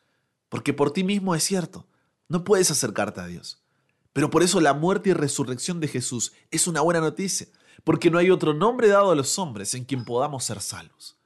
porque 0.49 0.73
por 0.73 0.93
ti 0.93 1.05
mismo 1.05 1.35
es 1.35 1.43
cierto, 1.43 1.87
no 2.29 2.45
puedes 2.45 2.71
acercarte 2.71 3.21
a 3.21 3.27
Dios. 3.27 3.63
Pero 4.13 4.31
por 4.31 4.43
eso 4.43 4.61
la 4.61 4.75
muerte 4.75 5.11
y 5.11 5.13
resurrección 5.13 5.81
de 5.81 5.89
Jesús 5.89 6.33
es 6.51 6.67
una 6.67 6.81
buena 6.81 7.01
noticia, 7.01 7.49
porque 7.83 8.11
no 8.11 8.19
hay 8.19 8.31
otro 8.31 8.55
nombre 8.55 8.89
dado 8.89 9.11
a 9.11 9.17
los 9.17 9.39
hombres 9.39 9.75
en 9.75 9.85
quien 9.85 10.05
podamos 10.05 10.45
ser 10.45 10.61
salvos. 10.61 11.17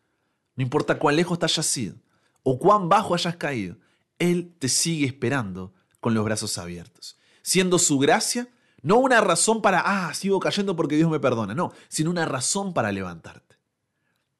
No 0.56 0.62
importa 0.62 0.98
cuán 0.98 1.16
lejos 1.16 1.38
te 1.38 1.44
hayas 1.44 1.66
sido 1.66 1.96
o 2.42 2.58
cuán 2.58 2.88
bajo 2.88 3.14
hayas 3.14 3.36
caído, 3.36 3.76
Él 4.18 4.54
te 4.58 4.68
sigue 4.68 5.06
esperando 5.06 5.74
con 6.00 6.14
los 6.14 6.24
brazos 6.24 6.56
abiertos, 6.56 7.18
siendo 7.42 7.78
su 7.78 7.98
gracia 7.98 8.48
no 8.82 8.99
una 8.99 9.20
razón 9.20 9.62
para, 9.62 9.82
ah, 9.85 10.14
sigo 10.14 10.40
cayendo 10.40 10.76
porque 10.76 10.97
Dios 10.97 11.11
me 11.11 11.20
perdona, 11.20 11.54
no, 11.54 11.73
sino 11.88 12.11
una 12.11 12.25
razón 12.25 12.73
para 12.73 12.92
levantarte. 12.92 13.56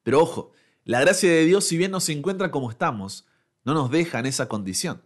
Pero 0.03 0.21
ojo, 0.21 0.51
la 0.85 1.01
gracia 1.01 1.29
de 1.29 1.45
Dios, 1.45 1.65
si 1.65 1.77
bien 1.77 1.91
nos 1.91 2.07
encuentra 2.09 2.51
como 2.51 2.71
estamos, 2.71 3.25
no 3.63 3.73
nos 3.73 3.91
deja 3.91 4.19
en 4.19 4.25
esa 4.25 4.47
condición. 4.47 5.01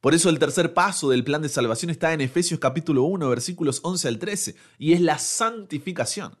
Por 0.00 0.14
eso 0.14 0.28
el 0.28 0.38
tercer 0.38 0.74
paso 0.74 1.10
del 1.10 1.24
plan 1.24 1.42
de 1.42 1.48
salvación 1.48 1.90
está 1.90 2.12
en 2.12 2.20
Efesios 2.20 2.60
capítulo 2.60 3.02
1, 3.04 3.28
versículos 3.28 3.80
11 3.82 4.08
al 4.08 4.18
13, 4.18 4.54
y 4.78 4.92
es 4.92 5.00
la 5.00 5.18
santificación. 5.18 6.36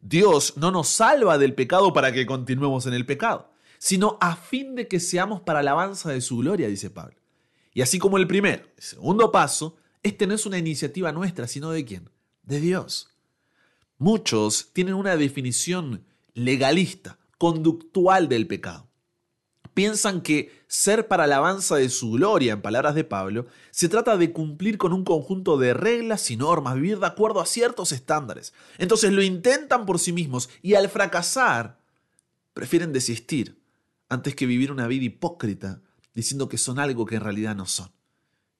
Dios 0.00 0.54
no 0.56 0.70
nos 0.70 0.88
salva 0.88 1.38
del 1.38 1.54
pecado 1.54 1.92
para 1.92 2.12
que 2.12 2.26
continuemos 2.26 2.86
en 2.86 2.94
el 2.94 3.06
pecado, 3.06 3.52
sino 3.78 4.18
a 4.20 4.34
fin 4.34 4.74
de 4.74 4.88
que 4.88 4.98
seamos 4.98 5.40
para 5.42 5.60
alabanza 5.60 6.10
de 6.10 6.20
su 6.20 6.38
gloria, 6.38 6.68
dice 6.68 6.90
Pablo. 6.90 7.16
Y 7.72 7.82
así 7.82 7.98
como 7.98 8.16
el 8.16 8.26
primer, 8.26 8.72
el 8.76 8.82
segundo 8.82 9.30
paso, 9.30 9.76
este 10.06 10.26
no 10.26 10.34
es 10.34 10.46
una 10.46 10.58
iniciativa 10.58 11.10
nuestra, 11.10 11.48
sino 11.48 11.70
de 11.70 11.84
quién? 11.84 12.10
De 12.44 12.60
Dios. 12.60 13.10
Muchos 13.98 14.70
tienen 14.72 14.94
una 14.94 15.16
definición 15.16 16.04
legalista, 16.32 17.18
conductual 17.38 18.28
del 18.28 18.46
pecado. 18.46 18.86
Piensan 19.74 20.22
que 20.22 20.64
ser 20.68 21.08
para 21.08 21.24
alabanza 21.24 21.76
de 21.76 21.88
su 21.88 22.12
gloria, 22.12 22.52
en 22.52 22.62
palabras 22.62 22.94
de 22.94 23.04
Pablo, 23.04 23.46
se 23.72 23.88
trata 23.88 24.16
de 24.16 24.32
cumplir 24.32 24.78
con 24.78 24.92
un 24.92 25.04
conjunto 25.04 25.58
de 25.58 25.74
reglas 25.74 26.30
y 26.30 26.36
normas, 26.36 26.76
vivir 26.76 26.98
de 26.98 27.06
acuerdo 27.06 27.40
a 27.40 27.46
ciertos 27.46 27.92
estándares. 27.92 28.54
Entonces 28.78 29.12
lo 29.12 29.22
intentan 29.22 29.86
por 29.86 29.98
sí 29.98 30.12
mismos 30.12 30.48
y 30.62 30.74
al 30.74 30.88
fracasar 30.88 31.78
prefieren 32.54 32.92
desistir 32.92 33.60
antes 34.08 34.34
que 34.34 34.46
vivir 34.46 34.70
una 34.70 34.86
vida 34.86 35.04
hipócrita 35.04 35.82
diciendo 36.14 36.48
que 36.48 36.58
son 36.58 36.78
algo 36.78 37.04
que 37.06 37.16
en 37.16 37.22
realidad 37.22 37.56
no 37.56 37.66
son. 37.66 37.90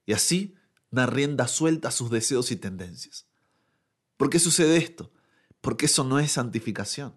Y 0.05 0.13
así 0.13 0.55
da 0.97 1.07
rienda 1.07 1.47
suelta 1.47 1.89
a 1.89 1.93
sus 1.93 2.11
deseos 2.11 2.51
y 2.51 2.57
tendencias. 2.57 3.27
¿Por 4.17 4.31
qué 4.31 4.39
sucede 4.39 4.77
esto? 4.77 5.13
Porque 5.61 5.87
eso 5.87 6.03
no 6.05 6.19
es 6.19 6.33
santificación. 6.33 7.15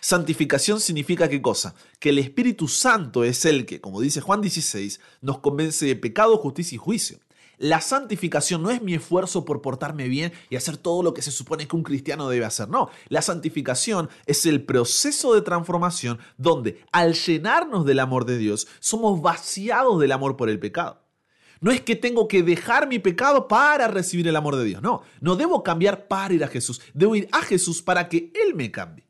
Santificación 0.00 0.80
significa 0.80 1.28
qué 1.28 1.42
cosa? 1.42 1.74
Que 1.98 2.10
el 2.10 2.18
Espíritu 2.18 2.68
Santo 2.68 3.24
es 3.24 3.44
el 3.44 3.66
que, 3.66 3.80
como 3.80 4.00
dice 4.00 4.20
Juan 4.20 4.40
16, 4.40 5.00
nos 5.20 5.38
convence 5.38 5.86
de 5.86 5.96
pecado, 5.96 6.36
justicia 6.38 6.76
y 6.76 6.78
juicio. 6.78 7.18
La 7.58 7.82
santificación 7.82 8.62
no 8.62 8.70
es 8.70 8.80
mi 8.80 8.94
esfuerzo 8.94 9.44
por 9.44 9.60
portarme 9.60 10.08
bien 10.08 10.32
y 10.48 10.56
hacer 10.56 10.78
todo 10.78 11.02
lo 11.02 11.12
que 11.12 11.20
se 11.20 11.30
supone 11.30 11.68
que 11.68 11.76
un 11.76 11.82
cristiano 11.82 12.30
debe 12.30 12.46
hacer. 12.46 12.70
No, 12.70 12.88
la 13.08 13.20
santificación 13.20 14.08
es 14.24 14.46
el 14.46 14.64
proceso 14.64 15.34
de 15.34 15.42
transformación 15.42 16.18
donde 16.38 16.82
al 16.90 17.12
llenarnos 17.12 17.84
del 17.84 17.98
amor 17.98 18.24
de 18.24 18.38
Dios 18.38 18.66
somos 18.78 19.20
vaciados 19.20 20.00
del 20.00 20.12
amor 20.12 20.38
por 20.38 20.48
el 20.48 20.58
pecado. 20.58 21.02
No 21.60 21.70
es 21.70 21.82
que 21.82 21.94
tengo 21.94 22.26
que 22.26 22.42
dejar 22.42 22.88
mi 22.88 22.98
pecado 22.98 23.46
para 23.46 23.86
recibir 23.88 24.26
el 24.26 24.36
amor 24.36 24.56
de 24.56 24.64
Dios. 24.64 24.82
No, 24.82 25.02
no 25.20 25.36
debo 25.36 25.62
cambiar 25.62 26.08
para 26.08 26.32
ir 26.32 26.42
a 26.42 26.48
Jesús. 26.48 26.80
Debo 26.94 27.16
ir 27.16 27.28
a 27.32 27.42
Jesús 27.42 27.82
para 27.82 28.08
que 28.08 28.32
Él 28.34 28.54
me 28.54 28.70
cambie. 28.70 29.06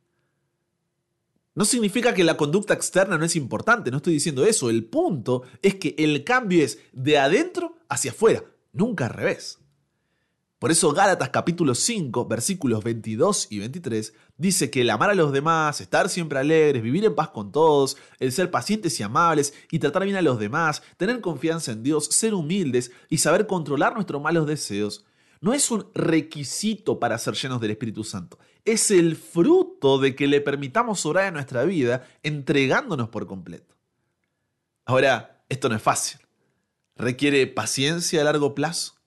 No 1.55 1.65
significa 1.65 2.15
que 2.15 2.25
la 2.25 2.37
conducta 2.37 2.75
externa 2.75 3.19
no 3.19 3.25
es 3.25 3.37
importante, 3.37 3.91
no 3.91 3.99
estoy 3.99 4.15
diciendo 4.15 4.45
eso. 4.47 4.71
El 4.71 4.85
punto 4.85 5.43
es 5.63 5.77
que 5.77 5.95
el 5.99 6.25
cambio 6.25 6.65
es 6.65 6.79
de 6.93 7.19
adentro 7.19 7.77
hacia 7.89 8.13
afuera, 8.13 8.45
nunca 8.73 9.07
al 9.07 9.13
revés. 9.13 9.59
Por 10.61 10.71
eso 10.71 10.93
Gálatas 10.93 11.31
capítulo 11.31 11.75
5, 11.75 12.27
versículos 12.27 12.85
22 12.85 13.47
y 13.49 13.61
23 13.61 14.13
dice 14.37 14.71
que 14.71 14.83
el 14.83 14.91
amar 14.91 15.09
a 15.09 15.15
los 15.15 15.33
demás, 15.33 15.81
estar 15.81 16.11
siempre 16.11 16.39
alegres, 16.39 16.83
vivir 16.83 17.03
en 17.07 17.15
paz 17.15 17.31
con 17.31 17.51
todos, 17.51 17.97
el 18.19 18.31
ser 18.31 18.51
pacientes 18.51 19.01
y 19.01 19.03
amables 19.03 19.55
y 19.71 19.79
tratar 19.79 20.05
bien 20.05 20.17
a 20.17 20.23
los 20.23 20.39
demás, 20.39 20.83
tener 20.99 21.23
confianza 21.23 21.73
en 21.73 21.83
Dios, 21.83 22.09
ser 22.11 22.35
humildes 22.35 22.93
y 23.09 23.17
saber 23.17 23.47
controlar 23.47 23.95
nuestros 23.95 24.21
malos 24.21 24.47
deseos, 24.47 25.07
no 25.41 25.55
es 25.55 25.71
un 25.71 25.87
requisito 25.95 27.01
para 27.01 27.17
ser 27.17 27.37
llenos 27.37 27.63
del 27.63 27.71
Espíritu 27.71 28.05
Santo, 28.05 28.39
es 28.67 28.91
el 28.91 29.17
fruto 29.17 29.99
de 29.99 30.15
que 30.15 30.27
le 30.27 30.43
permitamos 30.43 31.07
orar 31.07 31.29
en 31.29 31.35
nuestra 31.35 31.65
vida 31.65 32.07
entregándonos 32.23 33.09
por 33.09 33.27
completo. 33.27 33.77
Ahora, 34.85 35.43
esto 35.49 35.71
no 35.71 35.77
es 35.77 35.83
fácil. 35.83 36.21
Requiere 36.97 37.47
paciencia 37.47 38.21
a 38.21 38.25
largo 38.25 38.55
plazo 38.55 39.00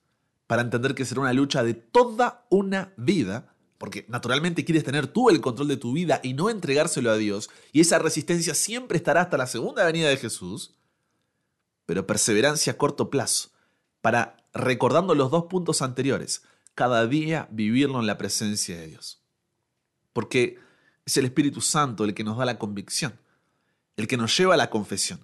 para 0.46 0.62
entender 0.62 0.94
que 0.94 1.04
será 1.04 1.22
una 1.22 1.32
lucha 1.32 1.62
de 1.62 1.74
toda 1.74 2.46
una 2.50 2.92
vida, 2.96 3.54
porque 3.78 4.04
naturalmente 4.08 4.64
quieres 4.64 4.84
tener 4.84 5.06
tú 5.06 5.30
el 5.30 5.40
control 5.40 5.68
de 5.68 5.76
tu 5.76 5.92
vida 5.92 6.20
y 6.22 6.34
no 6.34 6.50
entregárselo 6.50 7.10
a 7.10 7.16
Dios, 7.16 7.50
y 7.72 7.80
esa 7.80 7.98
resistencia 7.98 8.54
siempre 8.54 8.96
estará 8.96 9.22
hasta 9.22 9.38
la 9.38 9.46
segunda 9.46 9.84
venida 9.84 10.08
de 10.08 10.16
Jesús, 10.16 10.74
pero 11.86 12.06
perseverancia 12.06 12.74
a 12.74 12.76
corto 12.76 13.10
plazo, 13.10 13.50
para, 14.00 14.36
recordando 14.52 15.14
los 15.14 15.30
dos 15.30 15.44
puntos 15.44 15.82
anteriores, 15.82 16.42
cada 16.74 17.06
día 17.06 17.48
vivirlo 17.50 18.00
en 18.00 18.06
la 18.06 18.18
presencia 18.18 18.76
de 18.76 18.88
Dios. 18.88 19.22
Porque 20.12 20.58
es 21.04 21.16
el 21.16 21.26
Espíritu 21.26 21.60
Santo 21.60 22.04
el 22.04 22.14
que 22.14 22.24
nos 22.24 22.36
da 22.36 22.44
la 22.44 22.58
convicción, 22.58 23.18
el 23.96 24.06
que 24.06 24.16
nos 24.16 24.36
lleva 24.36 24.54
a 24.54 24.58
la 24.58 24.70
confesión, 24.70 25.20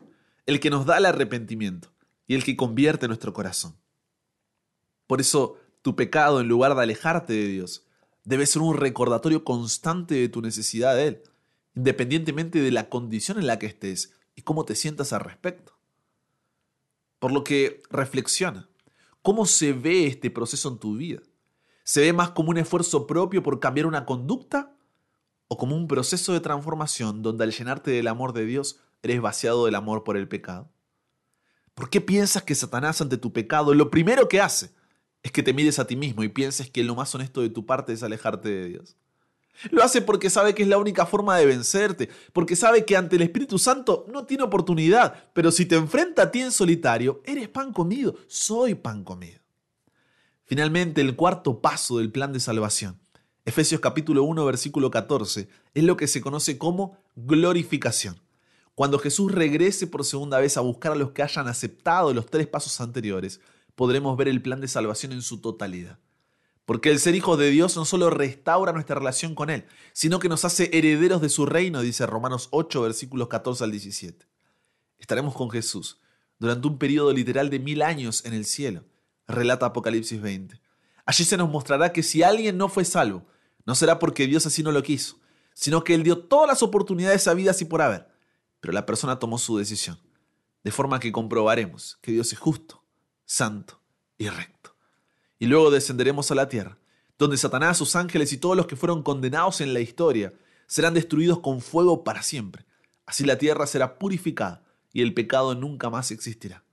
el 0.46 0.60
que 0.60 0.70
nos 0.70 0.86
da 0.86 0.98
el 0.98 1.06
arrepentimiento 1.06 1.92
y 2.26 2.34
el 2.34 2.44
que 2.44 2.56
convierte 2.56 3.08
nuestro 3.08 3.32
corazón. 3.32 3.79
Por 5.10 5.20
eso 5.20 5.56
tu 5.82 5.96
pecado, 5.96 6.40
en 6.40 6.46
lugar 6.46 6.76
de 6.76 6.82
alejarte 6.82 7.32
de 7.32 7.48
Dios, 7.48 7.84
debe 8.22 8.46
ser 8.46 8.62
un 8.62 8.76
recordatorio 8.76 9.42
constante 9.42 10.14
de 10.14 10.28
tu 10.28 10.40
necesidad 10.40 10.94
de 10.94 11.08
Él, 11.08 11.22
independientemente 11.74 12.60
de 12.60 12.70
la 12.70 12.88
condición 12.88 13.36
en 13.36 13.48
la 13.48 13.58
que 13.58 13.66
estés 13.66 14.12
y 14.36 14.42
cómo 14.42 14.64
te 14.64 14.76
sientas 14.76 15.12
al 15.12 15.22
respecto. 15.22 15.76
Por 17.18 17.32
lo 17.32 17.42
que 17.42 17.82
reflexiona, 17.90 18.68
¿cómo 19.20 19.46
se 19.46 19.72
ve 19.72 20.06
este 20.06 20.30
proceso 20.30 20.68
en 20.68 20.78
tu 20.78 20.96
vida? 20.96 21.22
¿Se 21.82 22.02
ve 22.02 22.12
más 22.12 22.30
como 22.30 22.50
un 22.50 22.58
esfuerzo 22.58 23.08
propio 23.08 23.42
por 23.42 23.58
cambiar 23.58 23.86
una 23.86 24.06
conducta 24.06 24.76
o 25.48 25.56
como 25.56 25.74
un 25.74 25.88
proceso 25.88 26.32
de 26.32 26.38
transformación 26.38 27.20
donde 27.20 27.42
al 27.42 27.50
llenarte 27.50 27.90
del 27.90 28.06
amor 28.06 28.32
de 28.32 28.46
Dios 28.46 28.78
eres 29.02 29.20
vaciado 29.20 29.64
del 29.64 29.74
amor 29.74 30.04
por 30.04 30.16
el 30.16 30.28
pecado? 30.28 30.70
¿Por 31.74 31.90
qué 31.90 32.00
piensas 32.00 32.44
que 32.44 32.54
Satanás 32.54 33.00
ante 33.00 33.16
tu 33.16 33.32
pecado 33.32 33.74
lo 33.74 33.90
primero 33.90 34.28
que 34.28 34.40
hace 34.40 34.78
es 35.22 35.32
que 35.32 35.42
te 35.42 35.52
mires 35.52 35.78
a 35.78 35.86
ti 35.86 35.96
mismo 35.96 36.22
y 36.22 36.28
pienses 36.28 36.70
que 36.70 36.84
lo 36.84 36.94
más 36.94 37.14
honesto 37.14 37.42
de 37.42 37.50
tu 37.50 37.66
parte 37.66 37.92
es 37.92 38.02
alejarte 38.02 38.48
de 38.48 38.68
Dios. 38.68 38.96
Lo 39.70 39.82
hace 39.82 40.00
porque 40.00 40.30
sabe 40.30 40.54
que 40.54 40.62
es 40.62 40.68
la 40.68 40.78
única 40.78 41.04
forma 41.04 41.36
de 41.36 41.44
vencerte, 41.44 42.08
porque 42.32 42.56
sabe 42.56 42.84
que 42.84 42.96
ante 42.96 43.16
el 43.16 43.22
Espíritu 43.22 43.58
Santo 43.58 44.06
no 44.10 44.24
tiene 44.24 44.44
oportunidad, 44.44 45.30
pero 45.34 45.50
si 45.50 45.66
te 45.66 45.76
enfrenta 45.76 46.22
a 46.22 46.30
ti 46.30 46.40
en 46.40 46.52
solitario, 46.52 47.20
eres 47.26 47.48
pan 47.48 47.72
comido, 47.72 48.16
soy 48.26 48.74
pan 48.74 49.04
comido. 49.04 49.40
Finalmente, 50.44 51.00
el 51.02 51.14
cuarto 51.14 51.60
paso 51.60 51.98
del 51.98 52.10
plan 52.10 52.32
de 52.32 52.40
salvación, 52.40 52.98
Efesios 53.44 53.80
capítulo 53.80 54.22
1, 54.24 54.44
versículo 54.44 54.90
14, 54.90 55.48
es 55.74 55.84
lo 55.84 55.96
que 55.96 56.06
se 56.06 56.20
conoce 56.20 56.56
como 56.56 56.96
glorificación. 57.16 58.20
Cuando 58.74 58.98
Jesús 58.98 59.30
regrese 59.32 59.86
por 59.86 60.04
segunda 60.04 60.38
vez 60.40 60.56
a 60.56 60.62
buscar 60.62 60.92
a 60.92 60.96
los 60.96 61.10
que 61.10 61.22
hayan 61.22 61.48
aceptado 61.48 62.14
los 62.14 62.26
tres 62.26 62.46
pasos 62.46 62.80
anteriores, 62.80 63.40
podremos 63.80 64.14
ver 64.18 64.28
el 64.28 64.42
plan 64.42 64.60
de 64.60 64.68
salvación 64.68 65.12
en 65.12 65.22
su 65.22 65.40
totalidad. 65.40 65.98
Porque 66.66 66.90
el 66.90 67.00
ser 67.00 67.14
hijos 67.14 67.38
de 67.38 67.48
Dios 67.48 67.76
no 67.76 67.86
solo 67.86 68.10
restaura 68.10 68.74
nuestra 68.74 68.96
relación 68.96 69.34
con 69.34 69.48
Él, 69.48 69.64
sino 69.94 70.18
que 70.18 70.28
nos 70.28 70.44
hace 70.44 70.68
herederos 70.74 71.22
de 71.22 71.30
su 71.30 71.46
reino, 71.46 71.80
dice 71.80 72.04
Romanos 72.04 72.48
8, 72.50 72.82
versículos 72.82 73.28
14 73.28 73.64
al 73.64 73.70
17. 73.70 74.26
Estaremos 74.98 75.34
con 75.34 75.48
Jesús 75.48 75.98
durante 76.38 76.68
un 76.68 76.76
periodo 76.76 77.10
literal 77.14 77.48
de 77.48 77.58
mil 77.58 77.80
años 77.80 78.22
en 78.26 78.34
el 78.34 78.44
cielo, 78.44 78.84
relata 79.26 79.64
Apocalipsis 79.64 80.20
20. 80.20 80.60
Allí 81.06 81.24
se 81.24 81.38
nos 81.38 81.48
mostrará 81.48 81.90
que 81.90 82.02
si 82.02 82.22
alguien 82.22 82.58
no 82.58 82.68
fue 82.68 82.84
salvo, 82.84 83.24
no 83.64 83.74
será 83.74 83.98
porque 83.98 84.26
Dios 84.26 84.44
así 84.44 84.62
no 84.62 84.72
lo 84.72 84.82
quiso, 84.82 85.16
sino 85.54 85.84
que 85.84 85.94
Él 85.94 86.02
dio 86.02 86.18
todas 86.18 86.46
las 86.46 86.62
oportunidades 86.62 87.26
a 87.28 87.32
vida 87.32 87.56
y 87.58 87.64
por 87.64 87.80
haber, 87.80 88.08
pero 88.60 88.74
la 88.74 88.84
persona 88.84 89.18
tomó 89.18 89.38
su 89.38 89.56
decisión, 89.56 89.98
de 90.64 90.70
forma 90.70 91.00
que 91.00 91.12
comprobaremos 91.12 91.96
que 92.02 92.12
Dios 92.12 92.30
es 92.34 92.38
justo 92.38 92.79
santo 93.30 93.80
y 94.18 94.28
recto. 94.28 94.74
Y 95.38 95.46
luego 95.46 95.70
descenderemos 95.70 96.32
a 96.32 96.34
la 96.34 96.48
tierra, 96.48 96.78
donde 97.16 97.36
Satanás, 97.36 97.78
sus 97.78 97.94
ángeles 97.94 98.32
y 98.32 98.38
todos 98.38 98.56
los 98.56 98.66
que 98.66 98.74
fueron 98.74 99.04
condenados 99.04 99.60
en 99.60 99.72
la 99.72 99.78
historia 99.78 100.32
serán 100.66 100.94
destruidos 100.94 101.38
con 101.38 101.60
fuego 101.60 102.02
para 102.02 102.22
siempre. 102.22 102.66
Así 103.06 103.24
la 103.24 103.38
tierra 103.38 103.68
será 103.68 104.00
purificada 104.00 104.64
y 104.92 105.02
el 105.02 105.14
pecado 105.14 105.54
nunca 105.54 105.90
más 105.90 106.10
existirá. 106.10 106.64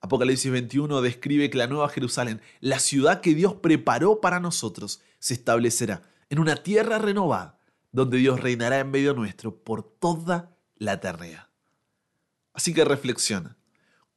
Apocalipsis 0.00 0.50
21 0.50 1.00
describe 1.00 1.48
que 1.48 1.58
la 1.58 1.68
nueva 1.68 1.88
Jerusalén, 1.88 2.42
la 2.58 2.80
ciudad 2.80 3.20
que 3.20 3.34
Dios 3.34 3.54
preparó 3.54 4.20
para 4.20 4.40
nosotros, 4.40 5.00
se 5.20 5.34
establecerá 5.34 6.02
en 6.28 6.40
una 6.40 6.56
tierra 6.56 6.98
renovada, 6.98 7.60
donde 7.92 8.18
Dios 8.18 8.40
reinará 8.40 8.80
en 8.80 8.90
medio 8.90 9.14
nuestro 9.14 9.62
por 9.62 9.84
toda 9.84 10.56
la 10.74 10.94
eternidad. 10.94 11.48
Así 12.52 12.74
que 12.74 12.84
reflexiona, 12.84 13.56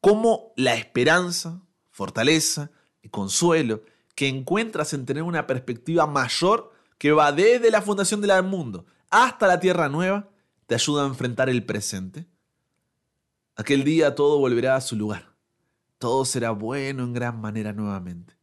cómo 0.02 0.54
la 0.56 0.76
esperanza, 0.76 1.62
fortaleza 1.98 2.70
y 3.02 3.10
consuelo 3.10 3.82
que 4.14 4.28
encuentras 4.28 4.94
en 4.94 5.08
tener 5.08 5.24
una 5.24 5.48
perspectiva 5.48 6.06
mayor 6.06 6.72
que 7.00 7.12
va 7.12 7.32
desde 7.32 7.72
la 7.72 7.82
fundación 7.82 8.22
del 8.22 8.44
mundo 8.44 8.86
hasta 9.10 9.48
la 9.48 9.60
tierra 9.60 9.90
nueva, 9.90 10.30
te 10.68 10.76
ayuda 10.76 11.04
a 11.04 11.08
enfrentar 11.08 11.50
el 11.50 11.66
presente. 11.66 12.28
Aquel 13.56 13.84
día 13.84 14.14
todo 14.14 14.38
volverá 14.38 14.76
a 14.76 14.82
su 14.82 14.96
lugar. 14.96 15.34
Todo 15.98 16.24
será 16.26 16.52
bueno 16.52 17.04
en 17.04 17.14
gran 17.14 17.42
manera 17.42 17.74
nuevamente. 17.74 18.38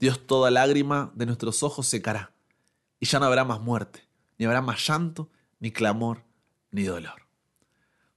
Dios 0.00 0.26
toda 0.26 0.50
lágrima 0.50 1.12
de 1.14 1.26
nuestros 1.26 1.62
ojos 1.62 1.86
secará, 1.86 2.32
y 2.98 3.04
ya 3.04 3.20
no 3.20 3.26
habrá 3.26 3.44
más 3.44 3.60
muerte, 3.60 4.08
ni 4.38 4.46
habrá 4.46 4.62
más 4.62 4.86
llanto, 4.88 5.28
ni 5.60 5.72
clamor, 5.72 6.24
ni 6.70 6.84
dolor. 6.84 7.26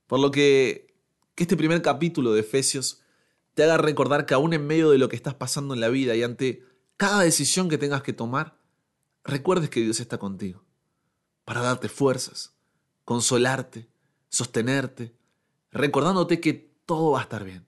Por 0.08 0.22
lo 0.22 0.32
que, 0.32 0.96
que 1.36 1.44
este 1.44 1.58
primer 1.58 1.82
capítulo 1.82 2.32
de 2.32 2.40
Efesios 2.40 3.02
te 3.56 3.64
haga 3.64 3.78
recordar 3.78 4.26
que 4.26 4.34
aún 4.34 4.54
en 4.54 4.68
medio 4.68 4.92
de 4.92 4.98
lo 4.98 5.10
que 5.10 5.16
estás 5.16 5.34
pasando 5.34 5.74
en 5.74 5.80
la 5.80 5.90
vida 5.90 6.16
y 6.16 6.24
ante 6.24 6.64
cada 6.98 7.22
decisión 7.22 7.70
que 7.70 7.78
tengas 7.78 8.04
que 8.04 8.14
tomar, 8.14 8.60
recuerdes 9.24 9.70
que 9.70 9.82
Dios 9.82 10.00
está 10.00 10.18
contigo 10.18 10.64
para 11.46 11.62
darte 11.62 11.88
fuerzas, 11.88 12.54
consolarte, 13.06 13.88
sostenerte, 14.30 15.16
recordándote 15.72 16.42
que 16.42 16.76
todo 16.86 17.12
va 17.12 17.20
a 17.20 17.24
estar 17.24 17.44
bien. 17.46 17.66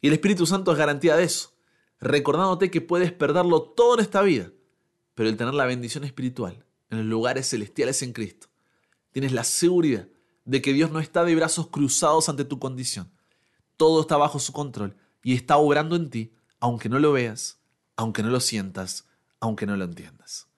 Y 0.00 0.08
el 0.08 0.12
Espíritu 0.12 0.46
Santo 0.46 0.72
es 0.72 0.78
garantía 0.78 1.16
de 1.16 1.24
eso, 1.24 1.54
recordándote 2.00 2.70
que 2.70 2.82
puedes 2.82 3.10
perderlo 3.10 3.62
todo 3.62 3.94
en 3.94 4.00
esta 4.00 4.20
vida, 4.20 4.52
pero 5.14 5.30
el 5.30 5.36
tener 5.38 5.54
la 5.54 5.64
bendición 5.64 6.04
espiritual 6.04 6.66
en 6.90 6.98
los 6.98 7.06
lugares 7.06 7.48
celestiales 7.48 8.02
en 8.02 8.12
Cristo, 8.12 8.48
tienes 9.10 9.32
la 9.32 9.44
seguridad 9.44 10.06
de 10.44 10.60
que 10.60 10.74
Dios 10.74 10.90
no 10.90 11.00
está 11.00 11.24
de 11.24 11.34
brazos 11.34 11.68
cruzados 11.68 12.28
ante 12.28 12.44
tu 12.44 12.58
condición, 12.58 13.10
todo 13.78 14.02
está 14.02 14.18
bajo 14.18 14.38
su 14.38 14.52
control 14.52 14.94
y 15.22 15.34
está 15.34 15.56
obrando 15.56 15.96
en 15.96 16.10
ti, 16.10 16.34
aunque 16.60 16.90
no 16.90 16.98
lo 16.98 17.12
veas, 17.12 17.58
aunque 17.96 18.22
no 18.22 18.28
lo 18.28 18.40
sientas, 18.40 19.06
aunque 19.40 19.64
no 19.64 19.76
lo 19.76 19.84
entiendas. 19.84 20.48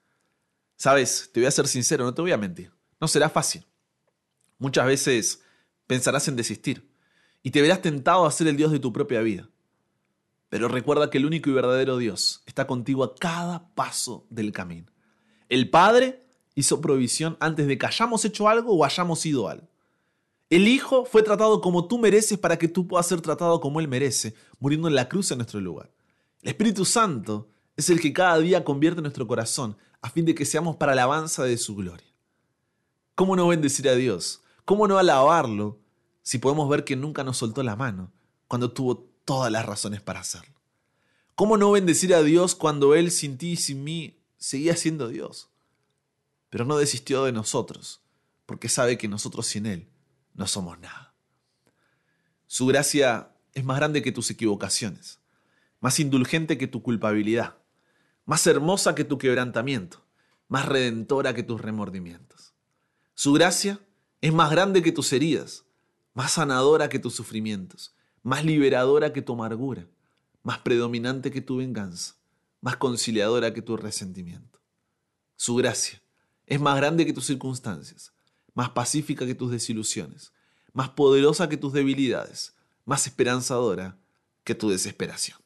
Sabes, 0.77 1.31
te 1.33 1.41
voy 1.41 1.47
a 1.47 1.53
ser 1.53 1.69
sincero, 1.69 2.05
no 2.05 2.15
te 2.15 2.23
voy 2.23 2.33
a 2.33 2.39
mentir. 2.39 2.73
No 3.01 3.07
será 3.07 3.29
fácil. 3.29 3.67
Muchas 4.59 4.87
veces 4.87 5.43
pensarás 5.87 6.27
en 6.29 6.37
desistir 6.37 6.91
y 7.43 7.51
te 7.51 7.63
verás 7.63 7.83
tentado 7.83 8.27
a 8.27 8.33
ser 8.33 8.49
el 8.49 8.57
Dios 8.57 8.73
de 8.73 8.79
tu 8.79 8.93
propia 8.93 9.21
vida. 9.21 9.49
Pero 10.49 10.69
recuerda 10.69 11.11
que 11.11 11.19
el 11.19 11.27
único 11.27 11.49
y 11.49 11.53
verdadero 11.53 11.97
Dios 11.97 12.43
está 12.47 12.67
contigo 12.67 13.05
a 13.05 13.15
cada 13.15 13.73
paso 13.75 14.27
del 14.31 14.53
camino. 14.53 14.91
El 15.49 15.71
Padre 15.71 16.27
hizo 16.55 16.81
provisión 16.81 17.37
antes 17.41 17.67
de 17.67 17.79
que 17.79 17.87
hayamos 17.87 18.25
hecho 18.25 18.49
algo 18.49 18.75
o 18.75 18.85
hayamos 18.85 19.25
ido 19.25 19.49
algo. 19.49 19.70
El 20.51 20.67
Hijo 20.67 21.05
fue 21.05 21.23
tratado 21.23 21.61
como 21.61 21.87
tú 21.87 21.97
mereces 21.97 22.37
para 22.37 22.59
que 22.59 22.67
tú 22.67 22.89
puedas 22.89 23.07
ser 23.07 23.21
tratado 23.21 23.61
como 23.61 23.79
Él 23.79 23.87
merece, 23.87 24.35
muriendo 24.59 24.89
en 24.89 24.97
la 24.97 25.09
cruz 25.09 25.31
en 25.31 25.39
nuestro 25.39 25.61
lugar. 25.61 25.93
El 26.43 26.49
Espíritu 26.49 26.85
Santo 26.85 27.49
es 27.77 27.89
el 27.89 28.01
que 28.01 28.13
cada 28.13 28.37
día 28.39 28.65
convierte 28.65 29.01
nuestro 29.01 29.29
corazón 29.29 29.77
a 30.03 30.11
fin 30.11 30.25
de 30.25 30.35
que 30.35 30.45
seamos 30.45 30.75
para 30.75 30.97
la 30.97 31.05
alabanza 31.05 31.45
de 31.45 31.57
su 31.57 31.77
gloria. 31.77 32.09
¿Cómo 33.15 33.37
no 33.37 33.47
bendecir 33.47 33.89
a 33.89 33.95
Dios? 33.95 34.43
¿Cómo 34.65 34.89
no 34.89 34.99
alabarlo 34.99 35.79
si 36.23 36.39
podemos 36.39 36.69
ver 36.69 36.83
que 36.83 36.97
nunca 36.97 37.23
nos 37.23 37.37
soltó 37.37 37.63
la 37.63 37.77
mano 37.77 38.11
cuando 38.49 38.73
tuvo 38.73 39.09
todas 39.25 39.53
las 39.53 39.65
razones 39.65 40.01
para 40.01 40.19
hacerlo? 40.19 40.61
¿Cómo 41.37 41.59
no 41.59 41.71
bendecir 41.71 42.13
a 42.13 42.25
Dios 42.25 42.57
cuando 42.57 42.97
Él 42.97 43.13
sin 43.13 43.39
ti 43.39 43.53
y 43.53 43.57
sin 43.57 43.85
mí 43.85 44.19
seguía 44.37 44.75
siendo 44.75 45.07
Dios? 45.07 45.49
Pero 46.49 46.65
no 46.65 46.77
desistió 46.77 47.23
de 47.23 47.31
nosotros 47.31 48.01
porque 48.47 48.69
sabe 48.69 48.99
que 48.99 49.07
nosotros 49.07 49.47
sin 49.47 49.67
Él 49.67 49.87
no 50.35 50.47
somos 50.47 50.79
nada. 50.79 51.15
Su 52.47 52.67
gracia 52.67 53.31
es 53.55 53.65
más 53.65 53.79
grande 53.79 54.03
que 54.03 54.13
tus 54.13 54.31
equivocaciones, 54.31 55.21
más 55.81 56.01
indulgente 56.01 56.59
que 56.59 56.67
tu 56.67 56.83
culpabilidad, 56.83 57.57
más 58.25 58.47
hermosa 58.47 58.95
que 58.95 59.05
tu 59.05 59.19
quebrantamiento, 59.19 60.05
más 60.49 60.67
redentora 60.67 61.35
que 61.35 61.43
tus 61.43 61.61
remordimientos. 61.61 62.55
Su 63.15 63.33
gracia 63.33 63.81
es 64.21 64.33
más 64.33 64.51
grande 64.51 64.83
que 64.83 64.93
tus 64.93 65.13
heridas, 65.13 65.65
más 66.15 66.33
sanadora 66.33 66.89
que 66.89 66.99
tus 66.99 67.15
sufrimientos, 67.15 67.95
más 68.23 68.45
liberadora 68.45 69.13
que 69.13 69.23
tu 69.23 69.33
amargura, 69.33 69.87
más 70.43 70.59
predominante 70.59 71.31
que 71.31 71.41
tu 71.41 71.57
venganza, 71.57 72.17
más 72.61 72.77
conciliadora 72.77 73.55
que 73.55 73.63
tu 73.63 73.77
resentimiento. 73.77 74.61
Su 75.37 75.55
gracia 75.55 76.03
es 76.47 76.61
más 76.61 76.77
grande 76.77 77.07
que 77.07 77.13
tus 77.13 77.27
circunstancias, 77.27 78.13
más 78.55 78.71
pacífica 78.71 79.27
que 79.27 79.35
tus 79.35 79.51
desilusiones, 79.51 80.33
más 80.73 80.91
poderosa 80.91 81.49
que 81.49 81.57
tus 81.57 81.73
debilidades, 81.73 82.55
más 82.85 83.07
esperanzadora 83.07 83.97
que 84.45 84.55
tu 84.55 84.71
desesperación. 84.71 85.39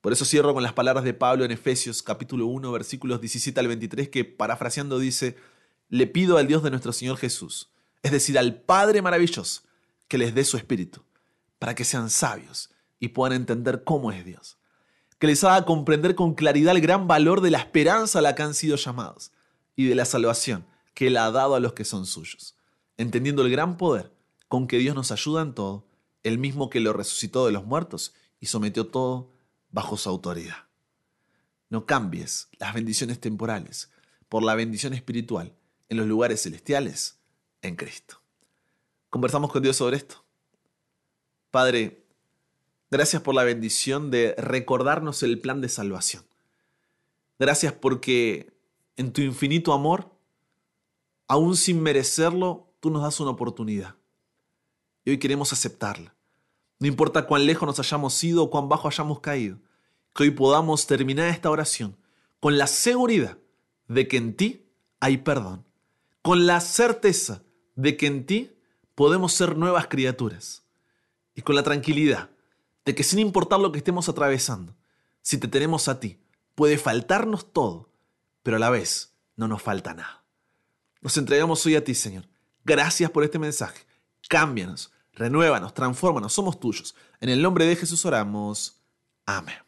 Por 0.00 0.12
eso 0.12 0.24
cierro 0.24 0.54
con 0.54 0.62
las 0.62 0.72
palabras 0.72 1.04
de 1.04 1.14
Pablo 1.14 1.44
en 1.44 1.50
Efesios 1.50 2.02
capítulo 2.02 2.46
1 2.46 2.70
versículos 2.70 3.20
17 3.20 3.58
al 3.58 3.68
23 3.68 4.08
que 4.08 4.24
parafraseando 4.24 4.98
dice, 4.98 5.36
le 5.88 6.06
pido 6.06 6.38
al 6.38 6.46
Dios 6.46 6.62
de 6.62 6.70
nuestro 6.70 6.92
Señor 6.92 7.16
Jesús, 7.16 7.70
es 8.02 8.12
decir, 8.12 8.38
al 8.38 8.60
Padre 8.60 9.02
maravilloso, 9.02 9.62
que 10.06 10.18
les 10.18 10.34
dé 10.34 10.44
su 10.44 10.56
espíritu, 10.56 11.02
para 11.58 11.74
que 11.74 11.84
sean 11.84 12.10
sabios 12.10 12.70
y 13.00 13.08
puedan 13.08 13.36
entender 13.36 13.84
cómo 13.84 14.12
es 14.12 14.24
Dios, 14.24 14.58
que 15.18 15.26
les 15.26 15.42
haga 15.44 15.64
comprender 15.64 16.14
con 16.14 16.34
claridad 16.34 16.76
el 16.76 16.82
gran 16.82 17.08
valor 17.08 17.40
de 17.40 17.50
la 17.50 17.58
esperanza 17.58 18.20
a 18.20 18.22
la 18.22 18.34
que 18.34 18.42
han 18.42 18.54
sido 18.54 18.76
llamados 18.76 19.32
y 19.74 19.86
de 19.86 19.94
la 19.94 20.04
salvación 20.04 20.64
que 20.98 21.06
Él 21.06 21.16
ha 21.16 21.30
dado 21.30 21.54
a 21.54 21.60
los 21.60 21.74
que 21.74 21.84
son 21.84 22.06
suyos, 22.06 22.56
entendiendo 22.96 23.42
el 23.42 23.52
gran 23.52 23.76
poder 23.76 24.12
con 24.48 24.66
que 24.66 24.78
Dios 24.78 24.96
nos 24.96 25.12
ayuda 25.12 25.42
en 25.42 25.54
todo, 25.54 25.86
el 26.24 26.38
mismo 26.38 26.70
que 26.70 26.80
lo 26.80 26.92
resucitó 26.92 27.46
de 27.46 27.52
los 27.52 27.64
muertos 27.64 28.14
y 28.40 28.46
sometió 28.46 28.88
todo 28.88 29.32
bajo 29.70 29.96
su 29.96 30.08
autoridad. 30.08 30.56
No 31.70 31.86
cambies 31.86 32.48
las 32.58 32.74
bendiciones 32.74 33.20
temporales 33.20 33.92
por 34.28 34.42
la 34.42 34.56
bendición 34.56 34.92
espiritual 34.92 35.54
en 35.88 35.98
los 35.98 36.08
lugares 36.08 36.42
celestiales 36.42 37.20
en 37.62 37.76
Cristo. 37.76 38.20
Conversamos 39.08 39.52
con 39.52 39.62
Dios 39.62 39.76
sobre 39.76 39.98
esto. 39.98 40.24
Padre, 41.52 42.08
gracias 42.90 43.22
por 43.22 43.36
la 43.36 43.44
bendición 43.44 44.10
de 44.10 44.34
recordarnos 44.36 45.22
el 45.22 45.40
plan 45.40 45.60
de 45.60 45.68
salvación. 45.68 46.24
Gracias 47.38 47.72
porque 47.72 48.52
en 48.96 49.12
tu 49.12 49.20
infinito 49.20 49.72
amor 49.72 50.17
aún 51.28 51.56
sin 51.56 51.82
merecerlo, 51.82 52.72
tú 52.80 52.90
nos 52.90 53.02
das 53.02 53.20
una 53.20 53.30
oportunidad. 53.30 53.94
Y 55.04 55.10
hoy 55.10 55.18
queremos 55.18 55.52
aceptarla. 55.52 56.14
No 56.80 56.86
importa 56.88 57.26
cuán 57.26 57.46
lejos 57.46 57.66
nos 57.66 57.78
hayamos 57.78 58.22
ido 58.24 58.44
o 58.44 58.50
cuán 58.50 58.68
bajo 58.68 58.88
hayamos 58.88 59.20
caído, 59.20 59.58
que 60.14 60.24
hoy 60.24 60.30
podamos 60.30 60.86
terminar 60.86 61.28
esta 61.28 61.50
oración 61.50 61.96
con 62.40 62.56
la 62.56 62.66
seguridad 62.66 63.38
de 63.88 64.08
que 64.08 64.16
en 64.16 64.36
ti 64.36 64.66
hay 65.00 65.18
perdón, 65.18 65.64
con 66.22 66.46
la 66.46 66.60
certeza 66.60 67.42
de 67.74 67.96
que 67.96 68.06
en 68.06 68.26
ti 68.26 68.56
podemos 68.94 69.32
ser 69.32 69.56
nuevas 69.56 69.86
criaturas 69.88 70.64
y 71.34 71.42
con 71.42 71.54
la 71.54 71.62
tranquilidad 71.62 72.30
de 72.84 72.94
que 72.94 73.04
sin 73.04 73.18
importar 73.18 73.60
lo 73.60 73.70
que 73.70 73.78
estemos 73.78 74.08
atravesando, 74.08 74.74
si 75.20 75.38
te 75.38 75.48
tenemos 75.48 75.88
a 75.88 76.00
ti, 76.00 76.18
puede 76.54 76.78
faltarnos 76.78 77.52
todo, 77.52 77.90
pero 78.42 78.56
a 78.56 78.60
la 78.60 78.70
vez 78.70 79.14
no 79.36 79.46
nos 79.46 79.62
falta 79.62 79.94
nada. 79.94 80.24
Nos 81.00 81.16
entregamos 81.16 81.64
hoy 81.66 81.76
a 81.76 81.84
ti, 81.84 81.94
Señor. 81.94 82.28
Gracias 82.64 83.10
por 83.10 83.24
este 83.24 83.38
mensaje. 83.38 83.86
Cámbianos, 84.28 84.92
renuévanos, 85.12 85.74
transfórmanos, 85.74 86.32
somos 86.32 86.58
tuyos. 86.58 86.94
En 87.20 87.28
el 87.28 87.40
nombre 87.40 87.66
de 87.66 87.76
Jesús 87.76 88.04
oramos. 88.04 88.82
Amén. 89.24 89.67